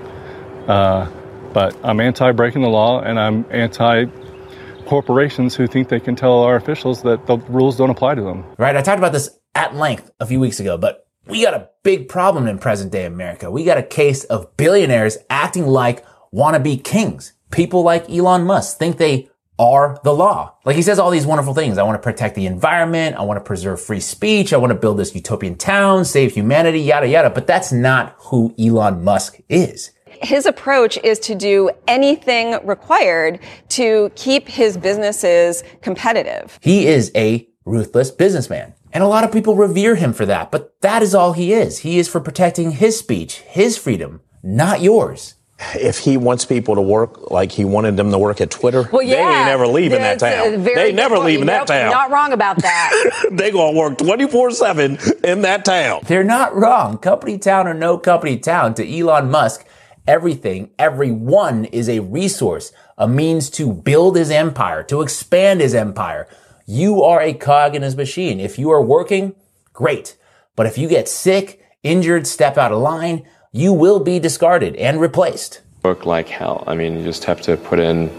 [0.68, 1.10] Uh,
[1.54, 7.04] but I'm anti-breaking the law, and I'm anti-corporations who think they can tell our officials
[7.04, 8.44] that the rules don't apply to them.
[8.58, 8.76] Right.
[8.76, 12.10] I talked about this at length a few weeks ago, but we got a big
[12.10, 13.52] problem in present day America.
[13.52, 18.98] We got a case of billionaires acting like wannabe kings people like Elon Musk think
[18.98, 19.30] they
[19.60, 20.56] are the law.
[20.66, 21.78] Like he says all these wonderful things.
[21.78, 23.16] I want to protect the environment.
[23.16, 24.54] I want to preserve free speech.
[24.54, 27.30] I want to build this utopian town, save humanity, yada, yada.
[27.32, 29.92] But that's not who Elon Musk is.
[30.22, 33.40] his approach is to do anything required
[33.70, 36.60] to keep his businesses competitive.
[36.62, 38.74] He is a ruthless businessman.
[38.94, 41.80] And a lot of people revere him for that, but that is all he is.
[41.80, 45.36] He is for protecting his speech, his freedom, not yours.
[45.74, 49.02] If he wants people to work like he wanted them to work at Twitter, Well,
[49.02, 50.64] yeah, they ain't never leaving that That's a town.
[50.64, 51.28] They never point.
[51.28, 51.92] leaving that town.
[51.92, 53.26] Not wrong about that.
[53.32, 56.02] they gonna work 24-7 in that town.
[56.06, 57.00] They're not wrong.
[57.00, 59.66] Company town or no company town, to Elon Musk,
[60.08, 66.28] everything, everyone is a resource, a means to build his empire, to expand his empire.
[66.68, 68.40] You are a cog in his machine.
[68.40, 69.36] If you are working,
[69.74, 70.18] great.
[70.56, 73.28] But if you get sick, injured, step out of line,
[73.58, 75.62] you will be discarded and replaced.
[75.84, 76.64] Work like hell.
[76.68, 78.12] I mean, you just have to put in,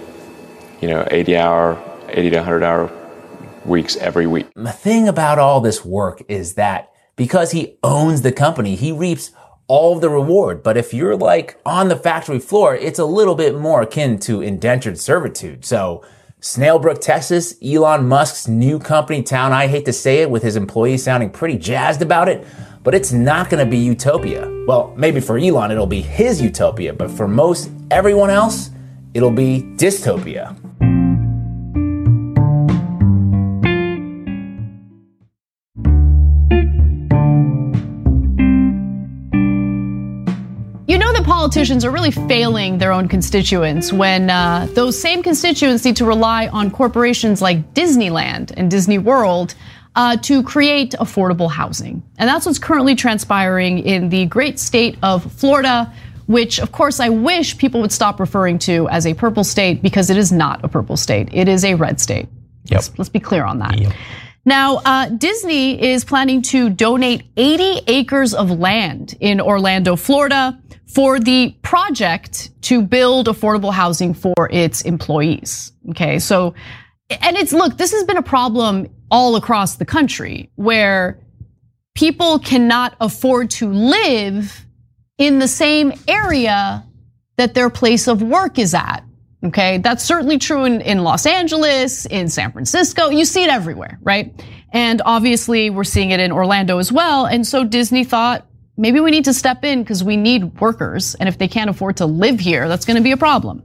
[0.80, 2.91] you know, 80 hour, 80 to 100 hour
[3.64, 4.49] weeks every week.
[4.55, 9.30] The thing about all this work is that because he owns the company, he reaps
[9.68, 10.62] all of the reward.
[10.64, 14.43] But if you're like on the factory floor, it's a little bit more akin to
[14.43, 15.64] indentured servitude.
[15.64, 16.05] So
[16.41, 19.53] Snailbrook, Texas, Elon Musk's new company town.
[19.53, 22.45] I hate to say it with his employees sounding pretty jazzed about it,
[22.89, 24.51] but it's not going to be utopia.
[24.66, 28.70] Well, maybe for Elon, it'll be his utopia, but for most everyone else,
[29.12, 30.57] it'll be dystopia.
[40.86, 45.84] You know that politicians are really failing their own constituents when uh, those same constituents
[45.84, 49.55] need to rely on corporations like Disneyland and Disney World
[49.99, 52.01] uh, to create affordable housing.
[52.18, 55.92] And that's what's currently transpiring in the great state of Florida,
[56.26, 60.09] which, of course, I wish people would stop referring to as a purple state because
[60.09, 62.28] it is not a purple state, it is a red state.
[62.70, 63.76] Let's, let's be clear on that.
[64.44, 71.18] Now, uh, Disney is planning to donate 80 acres of land in Orlando, Florida, for
[71.18, 75.72] the project to build affordable housing for its employees.
[75.90, 76.55] Okay, so,
[77.11, 81.19] and it's look, this has been a problem all across the country where
[81.95, 84.67] people cannot afford to live
[85.19, 86.85] in the same area
[87.37, 89.05] that their place of work is at.
[89.45, 93.09] Okay, that's certainly true in, in Los Angeles, in San Francisco.
[93.11, 94.35] You see it everywhere, right?
[94.73, 97.25] And obviously, we're seeing it in Orlando as well.
[97.27, 98.47] And so Disney thought
[98.77, 101.15] maybe we need to step in because we need workers.
[101.15, 103.63] And if they can't afford to live here, that's going to be a problem.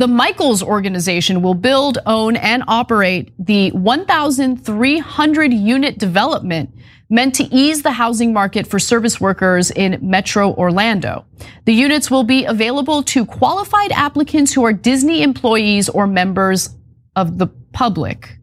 [0.00, 6.70] The Michaels organization will build, own, and operate the 1,300 unit development
[7.10, 11.26] meant to ease the housing market for service workers in Metro Orlando.
[11.66, 16.70] The units will be available to qualified applicants who are Disney employees or members
[17.14, 18.38] of the public.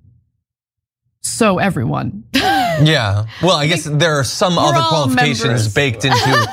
[1.22, 2.26] So everyone.
[2.80, 3.26] Yeah.
[3.41, 5.74] Well, I guess there are some We're other qualifications members.
[5.74, 6.16] baked into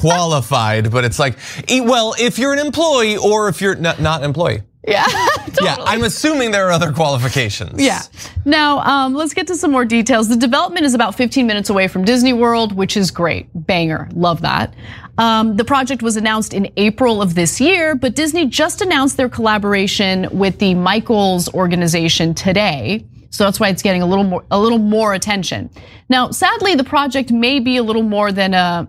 [0.00, 1.36] qualified, but it's like,
[1.68, 4.62] well, if you're an employee or if you're not, not an employee.
[4.86, 5.06] Yeah.
[5.60, 7.82] Yeah, I'm assuming there are other qualifications.
[7.82, 8.02] Yeah.
[8.44, 10.28] Now, um, let's get to some more details.
[10.28, 13.48] The development is about 15 minutes away from Disney World, which is great.
[13.52, 14.08] Banger.
[14.12, 14.72] Love that.
[15.18, 19.28] Um, the project was announced in April of this year, but Disney just announced their
[19.28, 23.04] collaboration with the Michaels organization today.
[23.30, 25.68] So that's why it's getting a little more, a little more attention.
[26.08, 28.88] Now, sadly, the project may be a little more than a,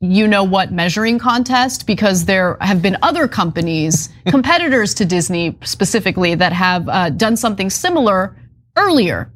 [0.00, 6.34] you know what measuring contest because there have been other companies, competitors to Disney specifically,
[6.34, 8.36] that have uh, done something similar
[8.76, 9.32] earlier.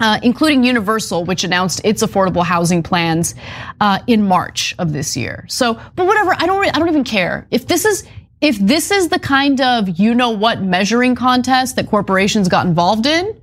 [0.00, 3.34] Uh, including Universal, which announced its affordable housing plans
[3.82, 5.44] uh, in March of this year.
[5.50, 8.08] So, but whatever, I don't, I don't even care if this is
[8.40, 13.04] if this is the kind of you know what measuring contest that corporations got involved
[13.04, 13.38] in.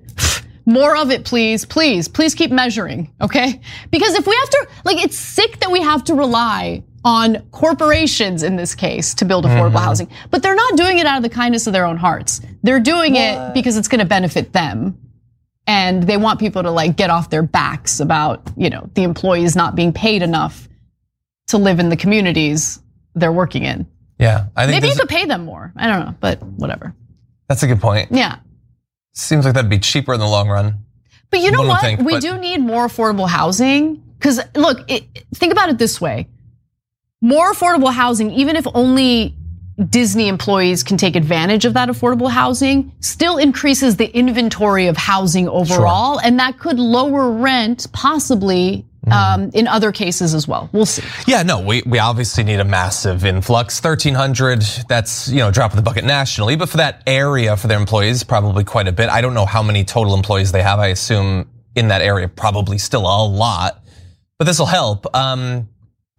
[0.70, 3.59] More of it, please, please, please keep measuring, okay?
[3.89, 8.43] Because if we have to, like, it's sick that we have to rely on corporations
[8.43, 9.84] in this case to build affordable Mhm.
[9.86, 12.41] housing, but they're not doing it out of the kindness of their own hearts.
[12.61, 14.95] They're doing it because it's going to benefit them.
[15.65, 19.55] And they want people to like get off their backs about, you know, the employees
[19.55, 20.67] not being paid enough
[21.47, 22.80] to live in the communities
[23.15, 23.88] they're working in.
[24.20, 25.72] Yeah, I think Maybe you could pay them more.
[25.78, 26.93] I don't know, but whatever.
[27.47, 28.09] that's a good point.
[28.11, 28.36] Yeah.
[29.14, 30.86] Seems like that'd be cheaper in the long run.
[31.30, 31.82] But you know One what?
[31.82, 34.03] think, we do need more affordable housing.
[34.18, 35.03] Because look, it,
[35.36, 36.28] think about it this way:
[37.22, 39.36] more affordable housing, even if only
[39.89, 45.47] Disney employees can take advantage of that affordable housing, still increases the inventory of housing
[45.47, 48.86] overall, and that could lower rent possibly.
[49.08, 50.70] Um, in other cases as well.
[50.72, 51.04] We'll see.
[51.28, 53.82] Yeah, no, we, we obviously need a massive influx.
[53.82, 57.80] 1,300, that's, you know, drop of the bucket nationally, but for that area, for their
[57.80, 59.10] employees, probably quite a bit.
[59.10, 60.80] I don't know how many total employees they have.
[60.80, 63.84] I assume in that area, probably still a lot,
[64.38, 65.14] but this will help.
[65.16, 65.70] Um,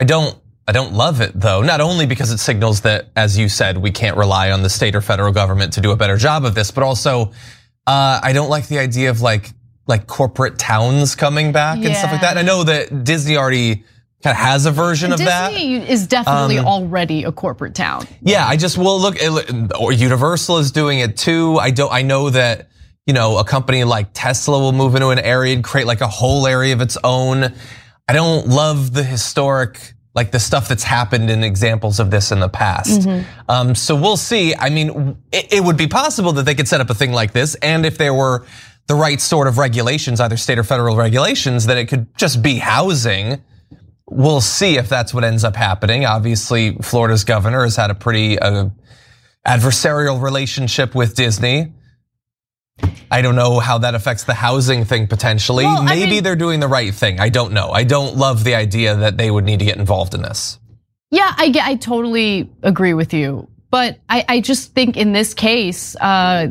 [0.01, 3.49] I don't, I don't love it though, not only because it signals that, as you
[3.49, 6.45] said, we can't rely on the state or federal government to do a better job
[6.45, 7.33] of this, but also
[7.87, 9.51] uh, I don't like the idea of like
[9.91, 12.31] like corporate towns coming back and stuff like that.
[12.31, 13.85] And I know that Disney already
[14.23, 15.51] kind of has a version of that.
[15.51, 18.07] Disney is definitely Um, already a corporate town.
[18.23, 19.17] Yeah, I just will look.
[19.79, 21.59] Or Universal is doing it too.
[21.59, 21.93] I don't.
[21.93, 22.69] I know that
[23.07, 26.09] you know a company like Tesla will move into an area and create like a
[26.09, 27.53] whole area of its own.
[28.09, 32.41] I don't love the historic, like the stuff that's happened in examples of this in
[32.41, 33.01] the past.
[33.03, 33.25] Mhm.
[33.49, 34.55] Um, so we'll see.
[34.55, 37.33] I mean, it, it would be possible that they could set up a thing like
[37.33, 38.45] this, and if there were
[38.87, 42.57] the right sort of regulations, either state or federal regulations, that it could just be
[42.57, 43.43] housing.
[44.09, 46.05] We'll see if that's what ends up happening.
[46.05, 48.71] Obviously, Florida's governor has had a pretty uh,
[49.47, 51.73] adversarial relationship with Disney.
[53.11, 55.65] I don't know how that affects the housing thing potentially.
[55.65, 57.21] Well, I Maybe mean- they're doing the right thing.
[57.21, 57.71] I don't know.
[57.71, 60.59] I don't love the idea that they would need to get involved in this.
[61.11, 63.49] Yeah, I, I totally agree with you.
[63.71, 66.49] But I, I just think in this case, uh,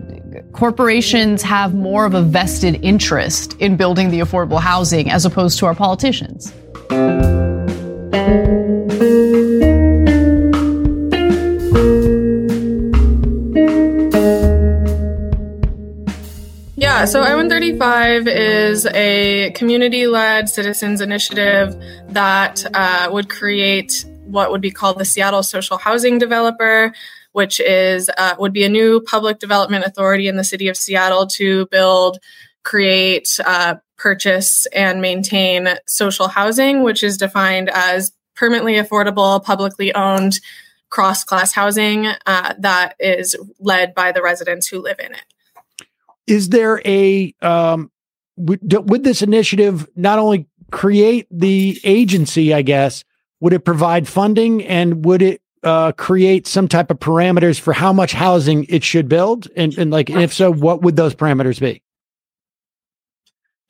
[0.53, 5.65] corporations have more of a vested interest in building the affordable housing as opposed to
[5.65, 6.53] our politicians.
[16.77, 21.75] Yeah, so I-135 is a community-led citizens initiative
[22.09, 26.93] that uh, would create what would be called the Seattle Social Housing Developer,
[27.31, 31.27] which is uh, would be a new public development authority in the city of Seattle
[31.27, 32.19] to build,
[32.63, 40.39] create, uh, purchase, and maintain social housing, which is defined as permanently affordable, publicly owned,
[40.89, 45.23] cross-class housing uh, that is led by the residents who live in it.
[46.25, 47.91] is there a um
[48.37, 48.59] would,
[48.89, 53.03] would this initiative not only create the agency i guess
[53.39, 57.91] would it provide funding and would it uh, create some type of parameters for how
[57.93, 59.47] much housing it should build?
[59.55, 61.81] And, and like and if so what would those parameters be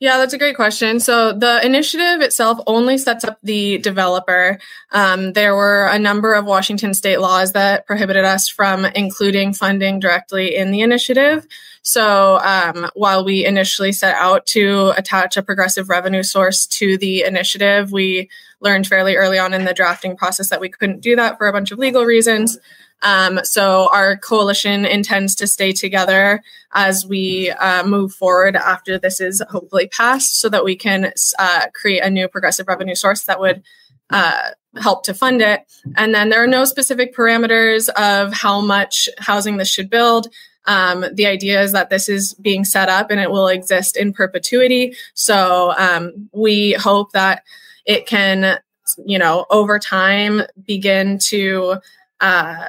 [0.00, 0.98] Yeah, that's a great question.
[0.98, 4.58] So the initiative itself only sets up the developer.
[4.92, 10.00] Um, there were a number of Washington state laws that prohibited us from including funding
[10.00, 11.46] directly in the initiative.
[11.82, 17.24] So um, while we initially set out to attach a progressive revenue source to the
[17.24, 18.30] initiative, we
[18.60, 21.52] learned fairly early on in the drafting process that we couldn't do that for a
[21.52, 22.58] bunch of legal reasons.
[23.02, 26.42] Um, so our coalition intends to stay together
[26.72, 31.66] as we uh, move forward after this is hopefully passed, so that we can uh,
[31.72, 33.62] create a new progressive revenue source that would
[34.10, 35.64] uh, help to fund it.
[35.96, 40.28] And then there are no specific parameters of how much housing this should build.
[40.66, 44.12] Um, the idea is that this is being set up and it will exist in
[44.12, 44.94] perpetuity.
[45.14, 47.42] So um, we hope that
[47.86, 48.58] it can,
[49.04, 51.76] you know, over time begin to
[52.20, 52.68] uh,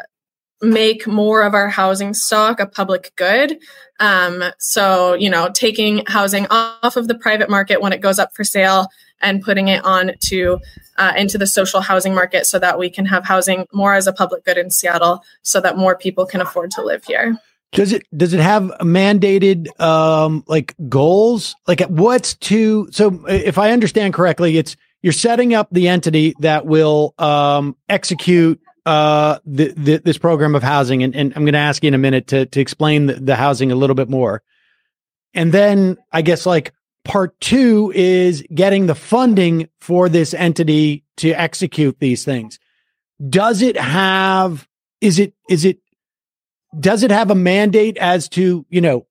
[0.62, 3.60] make more of our housing stock a public good.
[4.00, 8.34] Um, so, you know, taking housing off of the private market when it goes up
[8.36, 8.88] for sale
[9.22, 10.60] and putting it on to
[10.98, 14.14] uh, into the social housing market so that we can have housing more as a
[14.14, 17.38] public good in Seattle so that more people can afford to live here.
[17.72, 23.72] does it does it have mandated um like goals like what's to so if i
[23.72, 29.98] understand correctly it's you're setting up the entity that will um execute uh the, the
[29.98, 32.48] this program of housing and, and i'm going to ask you in a minute to
[32.48, 34.42] to explain the, the housing a little bit more.
[35.34, 36.74] And then i guess like
[37.04, 42.60] part two is getting the funding for this entity to execute these things.
[43.30, 44.68] Does it have
[45.00, 45.80] is it is it
[46.80, 49.06] does it have a mandate as to you know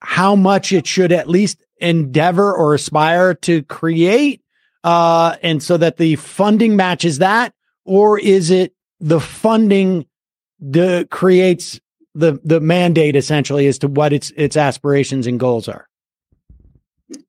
[0.00, 4.42] how much it should at least endeavor or aspire to create
[4.84, 7.52] uh and so that the funding matches that?
[7.84, 10.06] Or is it the funding
[10.60, 11.80] the creates
[12.14, 15.88] the the mandate essentially as to what its its aspirations and goals are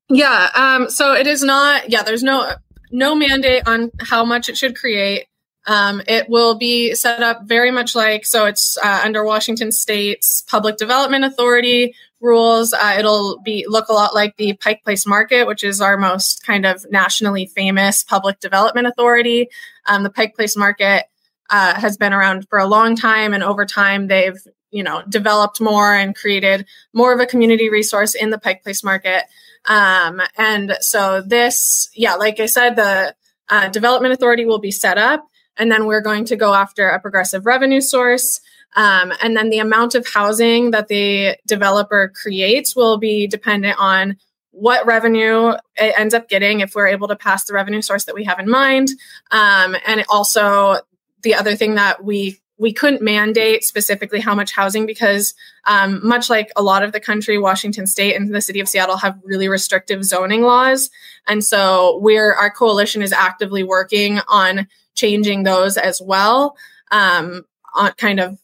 [0.08, 0.50] Yeah.
[0.54, 1.90] Um, so it is not.
[1.90, 2.02] Yeah.
[2.02, 2.52] There's no
[2.90, 5.26] no mandate on how much it should create.
[5.66, 8.46] Um, it will be set up very much like so.
[8.46, 12.72] It's uh, under Washington State's Public Development Authority rules.
[12.72, 16.44] Uh, it'll be look a lot like the Pike Place Market, which is our most
[16.44, 19.48] kind of nationally famous public development authority.
[19.86, 21.04] Um, the Pike Place Market
[21.50, 24.38] uh, has been around for a long time, and over time they've
[24.70, 28.82] you know developed more and created more of a community resource in the Pike Place
[28.84, 29.24] Market.
[29.66, 33.14] Um, and so this, yeah, like I said, the
[33.48, 37.00] uh, development authority will be set up, and then we're going to go after a
[37.00, 38.40] progressive revenue source.
[38.76, 44.16] Um, and then the amount of housing that the developer creates will be dependent on
[44.52, 48.14] what revenue it ends up getting if we're able to pass the revenue source that
[48.14, 48.88] we have in mind.
[49.30, 50.78] Um, and also
[51.22, 56.28] the other thing that we we couldn't mandate specifically how much housing because um, much
[56.28, 59.48] like a lot of the country washington state and the city of seattle have really
[59.48, 60.90] restrictive zoning laws.
[61.26, 66.56] And so we're our coalition is actively working on changing those as well
[66.90, 67.44] um,
[67.74, 68.38] on kind of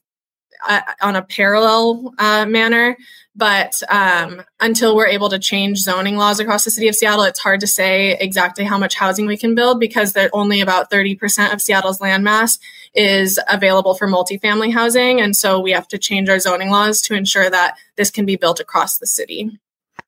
[0.67, 2.97] uh, on a parallel uh, manner
[3.37, 7.39] but um, until we're able to change zoning laws across the city of Seattle, it's
[7.39, 11.53] hard to say exactly how much housing we can build because there only about 30%
[11.53, 12.59] of Seattle's landmass
[12.95, 15.21] is available for multifamily housing.
[15.21, 18.37] And so we have to change our zoning laws to ensure that this can be
[18.37, 19.59] built across the city.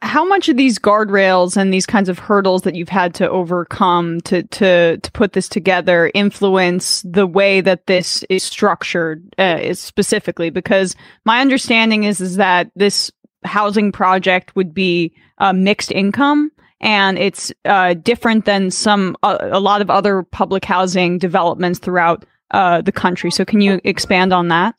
[0.00, 4.20] How much of these guardrails and these kinds of hurdles that you've had to overcome
[4.22, 9.80] to to to put this together influence the way that this is structured uh, is
[9.80, 10.50] specifically?
[10.50, 13.10] Because my understanding is is that this
[13.44, 19.60] housing project would be uh, mixed income and it's uh, different than some uh, a
[19.60, 23.30] lot of other public housing developments throughout uh, the country.
[23.30, 24.74] So, can you expand on that?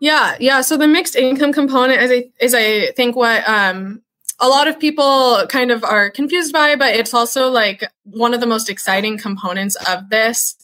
[0.00, 0.60] Yeah, yeah.
[0.60, 4.02] So the mixed income component is, I, is I think what um,
[4.38, 8.40] a lot of people kind of are confused by, but it's also like one of
[8.40, 10.56] the most exciting components of this.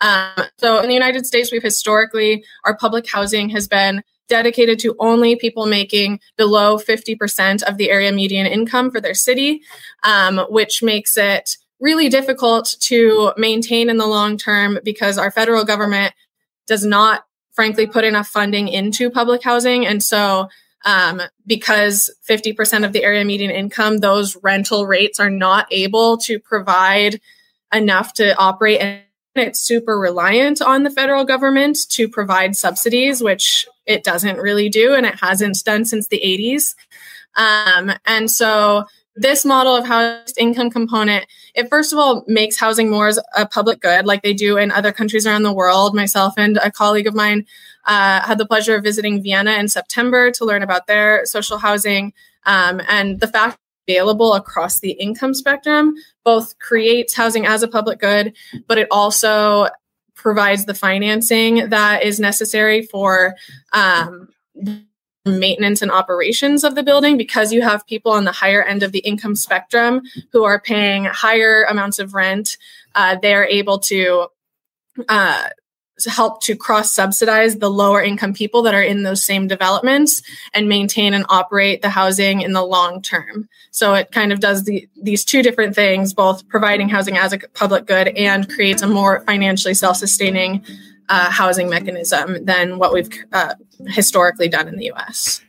[0.00, 4.96] Um, so in the United States, we've historically our public housing has been dedicated to
[4.98, 9.60] only people making below 50% of the area median income for their city,
[10.02, 15.64] um, which makes it really difficult to maintain in the long term because our federal
[15.64, 16.14] government
[16.66, 19.86] does not, frankly, put enough funding into public housing.
[19.86, 20.48] And so,
[20.84, 26.38] um, because 50% of the area median income, those rental rates are not able to
[26.38, 27.20] provide
[27.72, 29.04] enough to operate
[29.40, 34.94] it's super reliant on the federal government to provide subsidies, which it doesn't really do,
[34.94, 36.74] and it hasn't done since the 80s.
[37.36, 38.84] Um, and so
[39.16, 43.46] this model of housing income component, it first of all makes housing more as a
[43.46, 45.94] public good, like they do in other countries around the world.
[45.94, 47.46] Myself and a colleague of mine
[47.84, 52.12] uh, had the pleasure of visiting Vienna in September to learn about their social housing.
[52.46, 53.58] Um, and the fact
[53.90, 58.36] available across the income spectrum both creates housing as a public good,
[58.66, 59.68] but it also
[60.14, 63.34] provides the financing that is necessary for
[63.72, 64.28] um,
[65.24, 68.92] maintenance and operations of the building because you have people on the higher end of
[68.92, 72.56] the income spectrum who are paying higher amounts of rent.
[72.94, 74.26] Uh, they're able to
[75.08, 75.48] uh,
[76.08, 80.22] help to cross subsidize the lower income people that are in those same developments
[80.54, 83.48] and maintain and operate the housing in the long term.
[83.70, 87.38] So it kind of does the, these two different things, both providing housing as a
[87.38, 90.64] public good and creates a more financially self sustaining
[91.08, 93.54] uh, housing mechanism than what we've uh,
[93.88, 95.42] historically done in the US.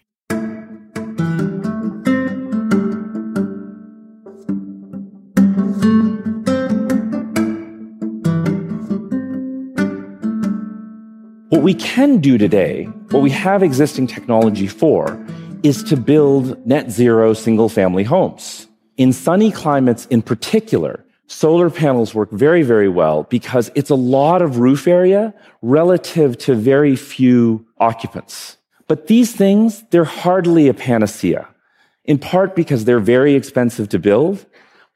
[11.51, 15.21] What we can do today, what we have existing technology for,
[15.63, 18.67] is to build net zero single family homes.
[18.95, 24.41] In sunny climates in particular, solar panels work very, very well because it's a lot
[24.41, 28.55] of roof area relative to very few occupants.
[28.87, 31.49] But these things, they're hardly a panacea,
[32.05, 34.45] in part because they're very expensive to build,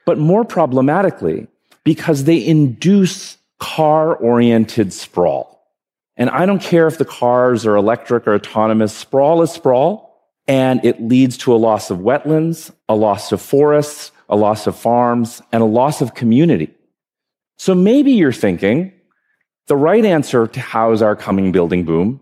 [0.05, 1.47] but more problematically,
[1.83, 5.54] because they induce car oriented sprawl.
[6.17, 10.05] And I don't care if the cars are electric or autonomous, sprawl is sprawl.
[10.47, 14.77] And it leads to a loss of wetlands, a loss of forests, a loss of
[14.77, 16.71] farms, and a loss of community.
[17.57, 18.91] So maybe you're thinking
[19.67, 22.21] the right answer to house our coming building boom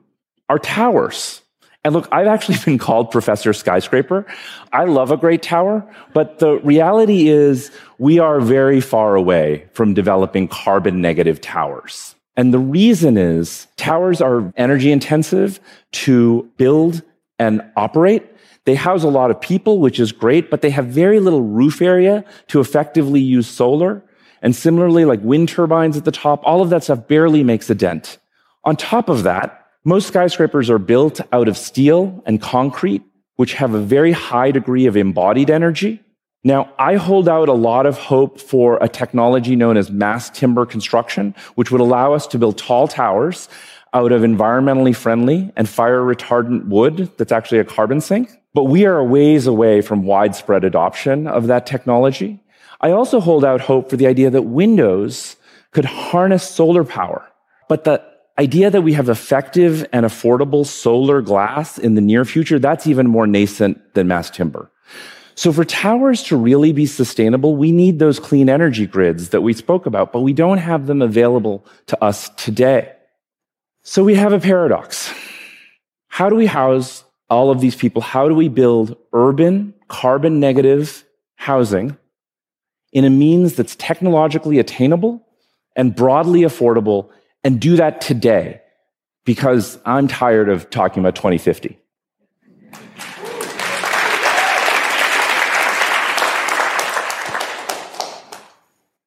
[0.49, 1.41] are towers.
[1.83, 4.25] And look, I've actually been called Professor Skyscraper.
[4.71, 9.93] I love a great tower, but the reality is we are very far away from
[9.93, 12.15] developing carbon negative towers.
[12.35, 15.59] And the reason is towers are energy intensive
[15.91, 17.01] to build
[17.37, 18.23] and operate.
[18.65, 21.81] They house a lot of people, which is great, but they have very little roof
[21.81, 24.03] area to effectively use solar.
[24.41, 27.75] And similarly, like wind turbines at the top, all of that stuff barely makes a
[27.75, 28.17] dent.
[28.63, 33.03] On top of that, most skyscrapers are built out of steel and concrete,
[33.35, 36.02] which have a very high degree of embodied energy.
[36.45, 40.65] Now, I hold out a lot of hope for a technology known as mass timber
[40.65, 43.47] construction, which would allow us to build tall towers
[43.93, 48.29] out of environmentally friendly and fire retardant wood that's actually a carbon sink.
[48.53, 52.41] But we are a ways away from widespread adoption of that technology.
[52.81, 55.37] I also hold out hope for the idea that windows
[55.71, 57.25] could harness solar power,
[57.69, 58.03] but the
[58.37, 63.07] idea that we have effective and affordable solar glass in the near future, that's even
[63.07, 64.69] more nascent than mass timber.
[65.35, 69.53] So for towers to really be sustainable, we need those clean energy grids that we
[69.53, 72.91] spoke about, but we don't have them available to us today.
[73.81, 75.13] So we have a paradox.
[76.07, 78.01] How do we house all of these people?
[78.01, 81.03] How do we build urban, carbon negative
[81.35, 81.97] housing
[82.91, 85.25] in a means that's technologically attainable
[85.75, 87.09] and broadly affordable
[87.43, 88.61] and do that today?
[89.25, 91.79] Because I'm tired of talking about 2050.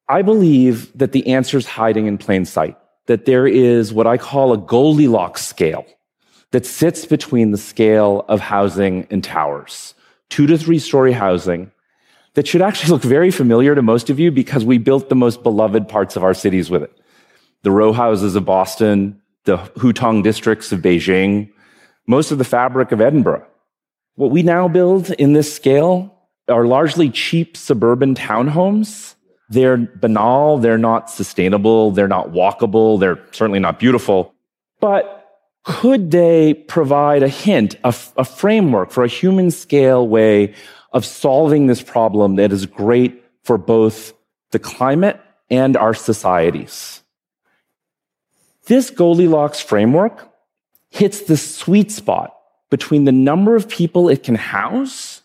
[0.09, 2.77] I believe that the answer is hiding in plain sight,
[3.07, 5.85] that there is what I call a Goldilocks scale
[6.53, 9.95] that sits between the scale of housing and towers,
[10.29, 11.73] two to three story housing
[12.35, 15.43] that should actually look very familiar to most of you because we built the most
[15.43, 16.93] beloved parts of our cities with it.
[17.63, 21.51] The row houses of Boston, the Hutong districts of Beijing,
[22.07, 23.45] most of the fabric of Edinburgh.
[24.15, 26.13] What we now build in this scale
[26.49, 29.16] are largely cheap suburban townhomes
[29.49, 34.35] they're banal, they're not sustainable, they're not walkable, they're certainly not beautiful.
[34.81, 35.17] But
[35.65, 40.55] could they provide a hint, a, a framework for a human scale way
[40.93, 44.13] of solving this problem that is great for both
[44.51, 45.21] the climate
[45.51, 47.03] and our societies?
[48.67, 50.29] This Goldilocks framework
[50.91, 52.37] hits the sweet spot
[52.71, 55.23] between the number of people it can house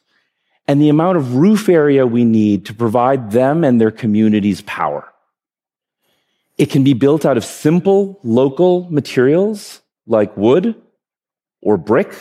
[0.72, 5.06] and the amount of roof area we need to provide them and their communities power.
[6.58, 10.82] It can be built out of simple local materials like wood
[11.62, 12.16] or brick,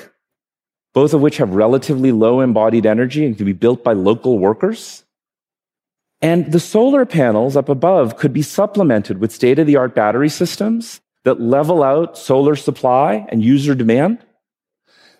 [0.92, 5.04] both of which have relatively low embodied energy and can be built by local workers.
[6.20, 10.28] And the solar panels up above could be supplemented with state of the art battery
[10.28, 14.18] systems that level out solar supply and user demand.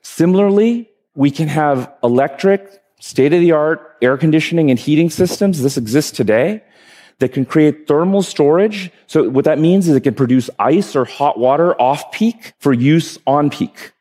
[0.02, 5.62] Similarly, we can have electric state of the art air conditioning and heating systems.
[5.62, 6.62] This exists today
[7.18, 8.90] that can create thermal storage.
[9.06, 12.72] So what that means is it can produce ice or hot water off peak for
[12.72, 13.92] use on peak.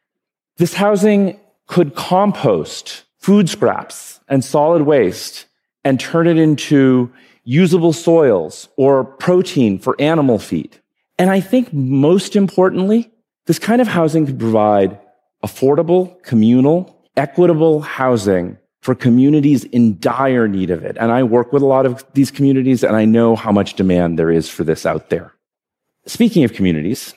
[0.58, 5.46] This housing could compost food scraps and solid waste
[5.84, 7.12] and turn it into
[7.44, 10.78] usable soils or protein for animal feed.
[11.18, 13.12] And I think most importantly,
[13.46, 15.00] this kind of housing could provide
[15.44, 20.98] affordable, communal, equitable housing for communities in dire need of it.
[21.00, 24.18] And I work with a lot of these communities and I know how much demand
[24.18, 25.34] there is for this out there.
[26.06, 27.14] Speaking of communities,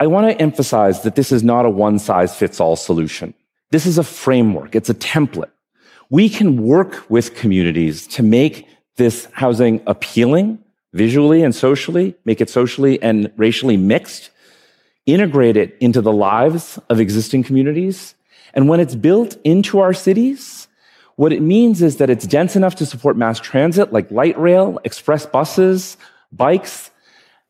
[0.00, 3.34] I want to emphasize that this is not a one size fits all solution.
[3.70, 4.74] This is a framework.
[4.74, 5.50] It's a template.
[6.10, 8.66] We can work with communities to make
[8.96, 10.58] this housing appealing
[10.92, 14.30] visually and socially, make it socially and racially mixed,
[15.06, 18.14] integrate it into the lives of existing communities,
[18.54, 20.68] and when it's built into our cities,
[21.16, 24.78] what it means is that it's dense enough to support mass transit like light rail,
[24.84, 25.96] express buses,
[26.30, 26.90] bikes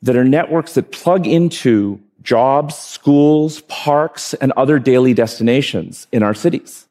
[0.02, 6.34] that are networks that plug into jobs, schools, parks, and other daily destinations in our
[6.34, 6.88] cities.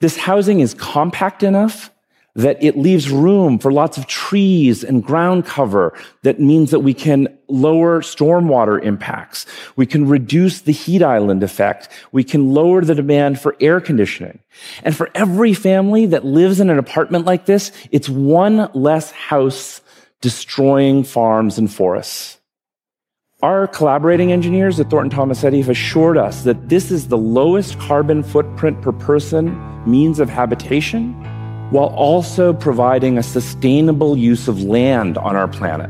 [0.00, 1.91] This housing is compact enough
[2.34, 6.94] that it leaves room for lots of trees and ground cover that means that we
[6.94, 9.44] can lower stormwater impacts.
[9.76, 11.90] We can reduce the heat island effect.
[12.10, 14.38] We can lower the demand for air conditioning.
[14.82, 19.82] And for every family that lives in an apartment like this, it's one less house
[20.22, 22.38] destroying farms and forests.
[23.42, 28.22] Our collaborating engineers at Thornton Tomasetti have assured us that this is the lowest carbon
[28.22, 31.12] footprint per person means of habitation
[31.72, 35.88] while also providing a sustainable use of land on our planet.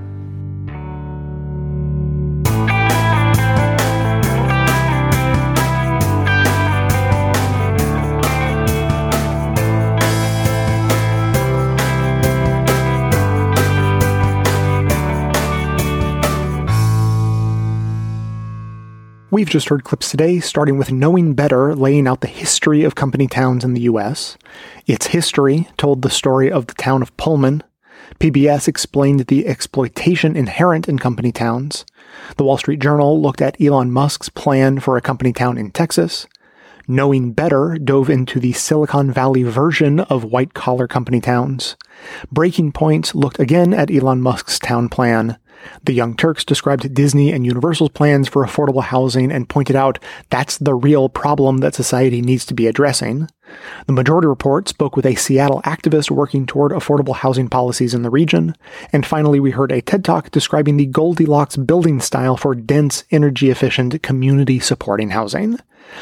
[19.33, 23.27] We've just heard clips today, starting with Knowing Better, laying out the history of company
[23.27, 24.37] towns in the US.
[24.87, 27.63] Its history told the story of the town of Pullman.
[28.21, 31.87] PBS explained the exploitation inherent in company towns.
[32.37, 36.27] The Wall Street Journal looked at Elon Musk's plan for a company town in Texas.
[36.87, 41.77] Knowing Better dove into the Silicon Valley version of white collar company towns.
[42.31, 45.39] Breaking Point looked again at Elon Musk's town plan.
[45.85, 49.99] The Young Turks described Disney and Universal's plans for affordable housing and pointed out
[50.31, 53.29] that's the real problem that society needs to be addressing.
[53.87, 58.11] The Majority Report spoke with a Seattle activist working toward affordable housing policies in the
[58.11, 58.55] region.
[58.93, 63.51] And finally, we heard a TED Talk describing the Goldilocks building style for dense, energy
[63.51, 65.59] efficient, community supporting housing.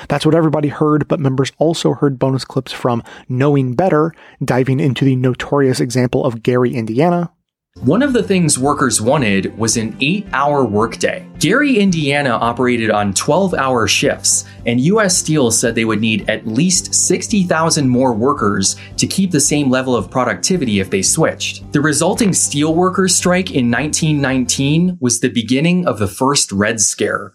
[0.08, 5.04] That's what everybody heard, but members also heard bonus clips from Knowing Better, diving into
[5.04, 7.32] the notorious example of Gary, Indiana,
[7.81, 11.26] one of the things workers wanted was an eight hour workday.
[11.39, 16.47] Gary, Indiana operated on 12 hour shifts, and US Steel said they would need at
[16.47, 21.72] least 60,000 more workers to keep the same level of productivity if they switched.
[21.72, 27.33] The resulting steelworkers strike in 1919 was the beginning of the first Red Scare.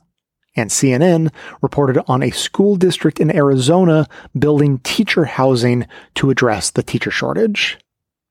[0.56, 1.34] And CNN
[1.64, 7.80] reported on a school district in Arizona building teacher housing to address the teacher shortage.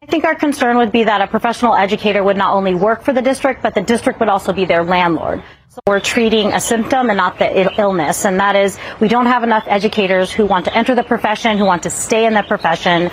[0.05, 3.15] I think our concern would be that a professional educator would not only work for
[3.15, 5.43] the district, but the district would also be their landlord.
[5.71, 8.27] So we're treating a symptom and not the illness.
[8.27, 11.65] And that is, we don't have enough educators who want to enter the profession, who
[11.65, 13.11] want to stay in the profession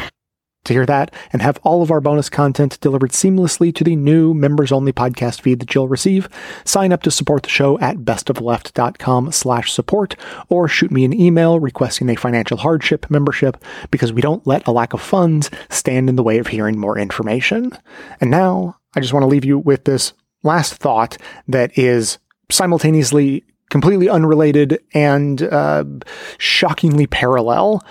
[0.64, 4.34] to hear that and have all of our bonus content delivered seamlessly to the new
[4.34, 6.30] members only podcast feed that you'll receive,
[6.66, 10.16] sign up to support the show at bestoftheleft.com slash support
[10.49, 14.72] or shoot me an email requesting a financial hardship membership because we don't let a
[14.72, 17.72] lack of funds stand in the way of hearing more information.
[18.20, 22.18] And now I just want to leave you with this last thought that is
[22.49, 25.86] simultaneously completely unrelated and uh,
[26.38, 27.84] shockingly parallel.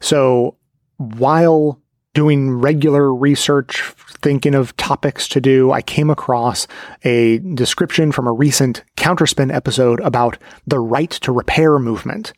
[0.00, 0.56] So
[0.96, 1.80] while
[2.16, 3.82] doing regular research,
[4.22, 6.66] thinking of topics to do, I came across
[7.04, 12.32] a description from a recent Counterspin episode about the right to repair movement.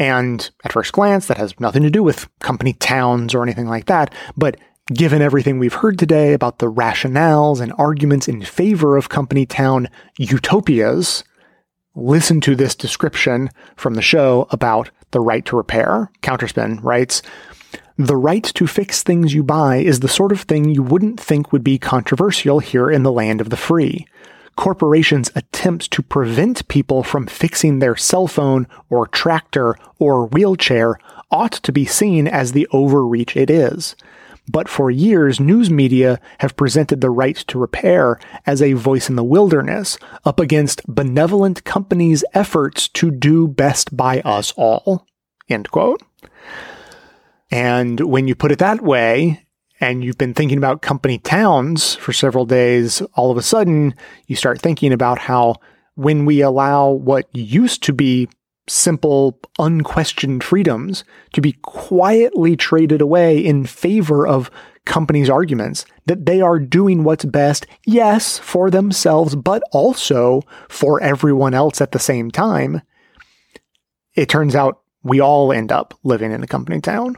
[0.00, 3.86] And at first glance, that has nothing to do with company towns or anything like
[3.86, 4.12] that.
[4.36, 4.56] But
[4.92, 9.88] given everything we've heard today about the rationales and arguments in favor of company town
[10.18, 11.22] utopias,
[11.94, 16.10] listen to this description from the show about the right to repair.
[16.20, 17.22] Counterspin writes,
[17.96, 21.52] the right to fix things you buy is the sort of thing you wouldn't think
[21.52, 24.06] would be controversial here in the land of the free.
[24.56, 30.98] Corporations' attempts to prevent people from fixing their cell phone or tractor or wheelchair
[31.30, 33.94] ought to be seen as the overreach it is.
[34.48, 39.16] But for years, news media have presented the right to repair as a voice in
[39.16, 45.06] the wilderness up against benevolent companies' efforts to do best by us all.
[45.48, 46.02] End quote.
[47.50, 49.46] And when you put it that way,
[49.80, 53.94] and you've been thinking about company towns for several days, all of a sudden
[54.26, 55.56] you start thinking about how
[55.94, 58.28] when we allow what used to be
[58.68, 64.50] simple, unquestioned freedoms to be quietly traded away in favor of
[64.86, 71.54] companies' arguments that they are doing what's best, yes, for themselves, but also for everyone
[71.54, 72.80] else at the same time.
[74.14, 77.16] It turns out we all end up living in a company town.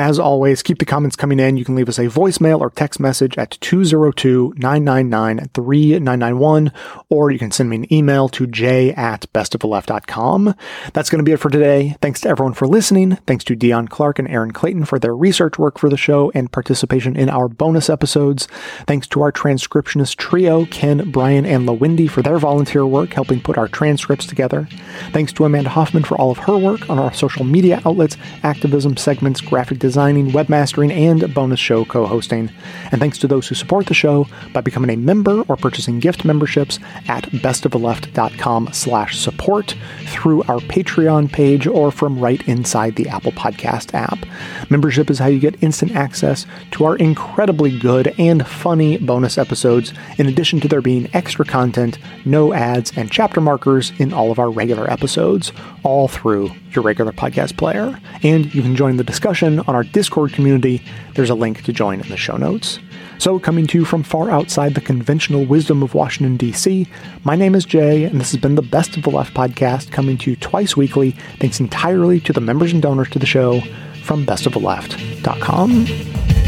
[0.00, 1.58] As always, keep the comments coming in.
[1.58, 6.72] You can leave us a voicemail or text message at 202 999 3991,
[7.10, 10.54] or you can send me an email to j at bestoftheleft.com.
[10.94, 11.96] That's going to be it for today.
[12.00, 13.16] Thanks to everyone for listening.
[13.26, 16.50] Thanks to Deon Clark and Erin Clayton for their research work for the show and
[16.50, 18.48] participation in our bonus episodes.
[18.86, 23.58] Thanks to our transcriptionist trio, Ken, Brian, and LaWendy for their volunteer work helping put
[23.58, 24.66] our transcripts together.
[25.12, 28.96] Thanks to Amanda Hoffman for all of her work on our social media outlets, activism
[28.96, 32.48] segments, graphic designing, webmastering, and bonus show co-hosting.
[32.92, 36.24] And thanks to those who support the show by becoming a member or purchasing gift
[36.24, 36.78] memberships
[37.08, 39.74] at bestoftheleft.com slash support
[40.06, 44.24] through our Patreon page or from right inside the Apple Podcast app.
[44.70, 49.92] Membership is how you get instant access to our incredibly good and funny bonus episodes,
[50.18, 54.38] in addition to there being extra content, no ads, and chapter markers in all of
[54.38, 55.50] our regular episodes,
[55.82, 57.98] all through your regular podcast player.
[58.22, 60.82] And you can join the discussion on our Discord community.
[61.14, 62.78] There's a link to join in the show notes.
[63.18, 66.88] So, coming to you from far outside the conventional wisdom of Washington, D.C.,
[67.22, 70.16] my name is Jay, and this has been the Best of the Left podcast, coming
[70.18, 73.60] to you twice weekly, thanks entirely to the members and donors to the show
[74.04, 76.39] from bestoftheleft.com.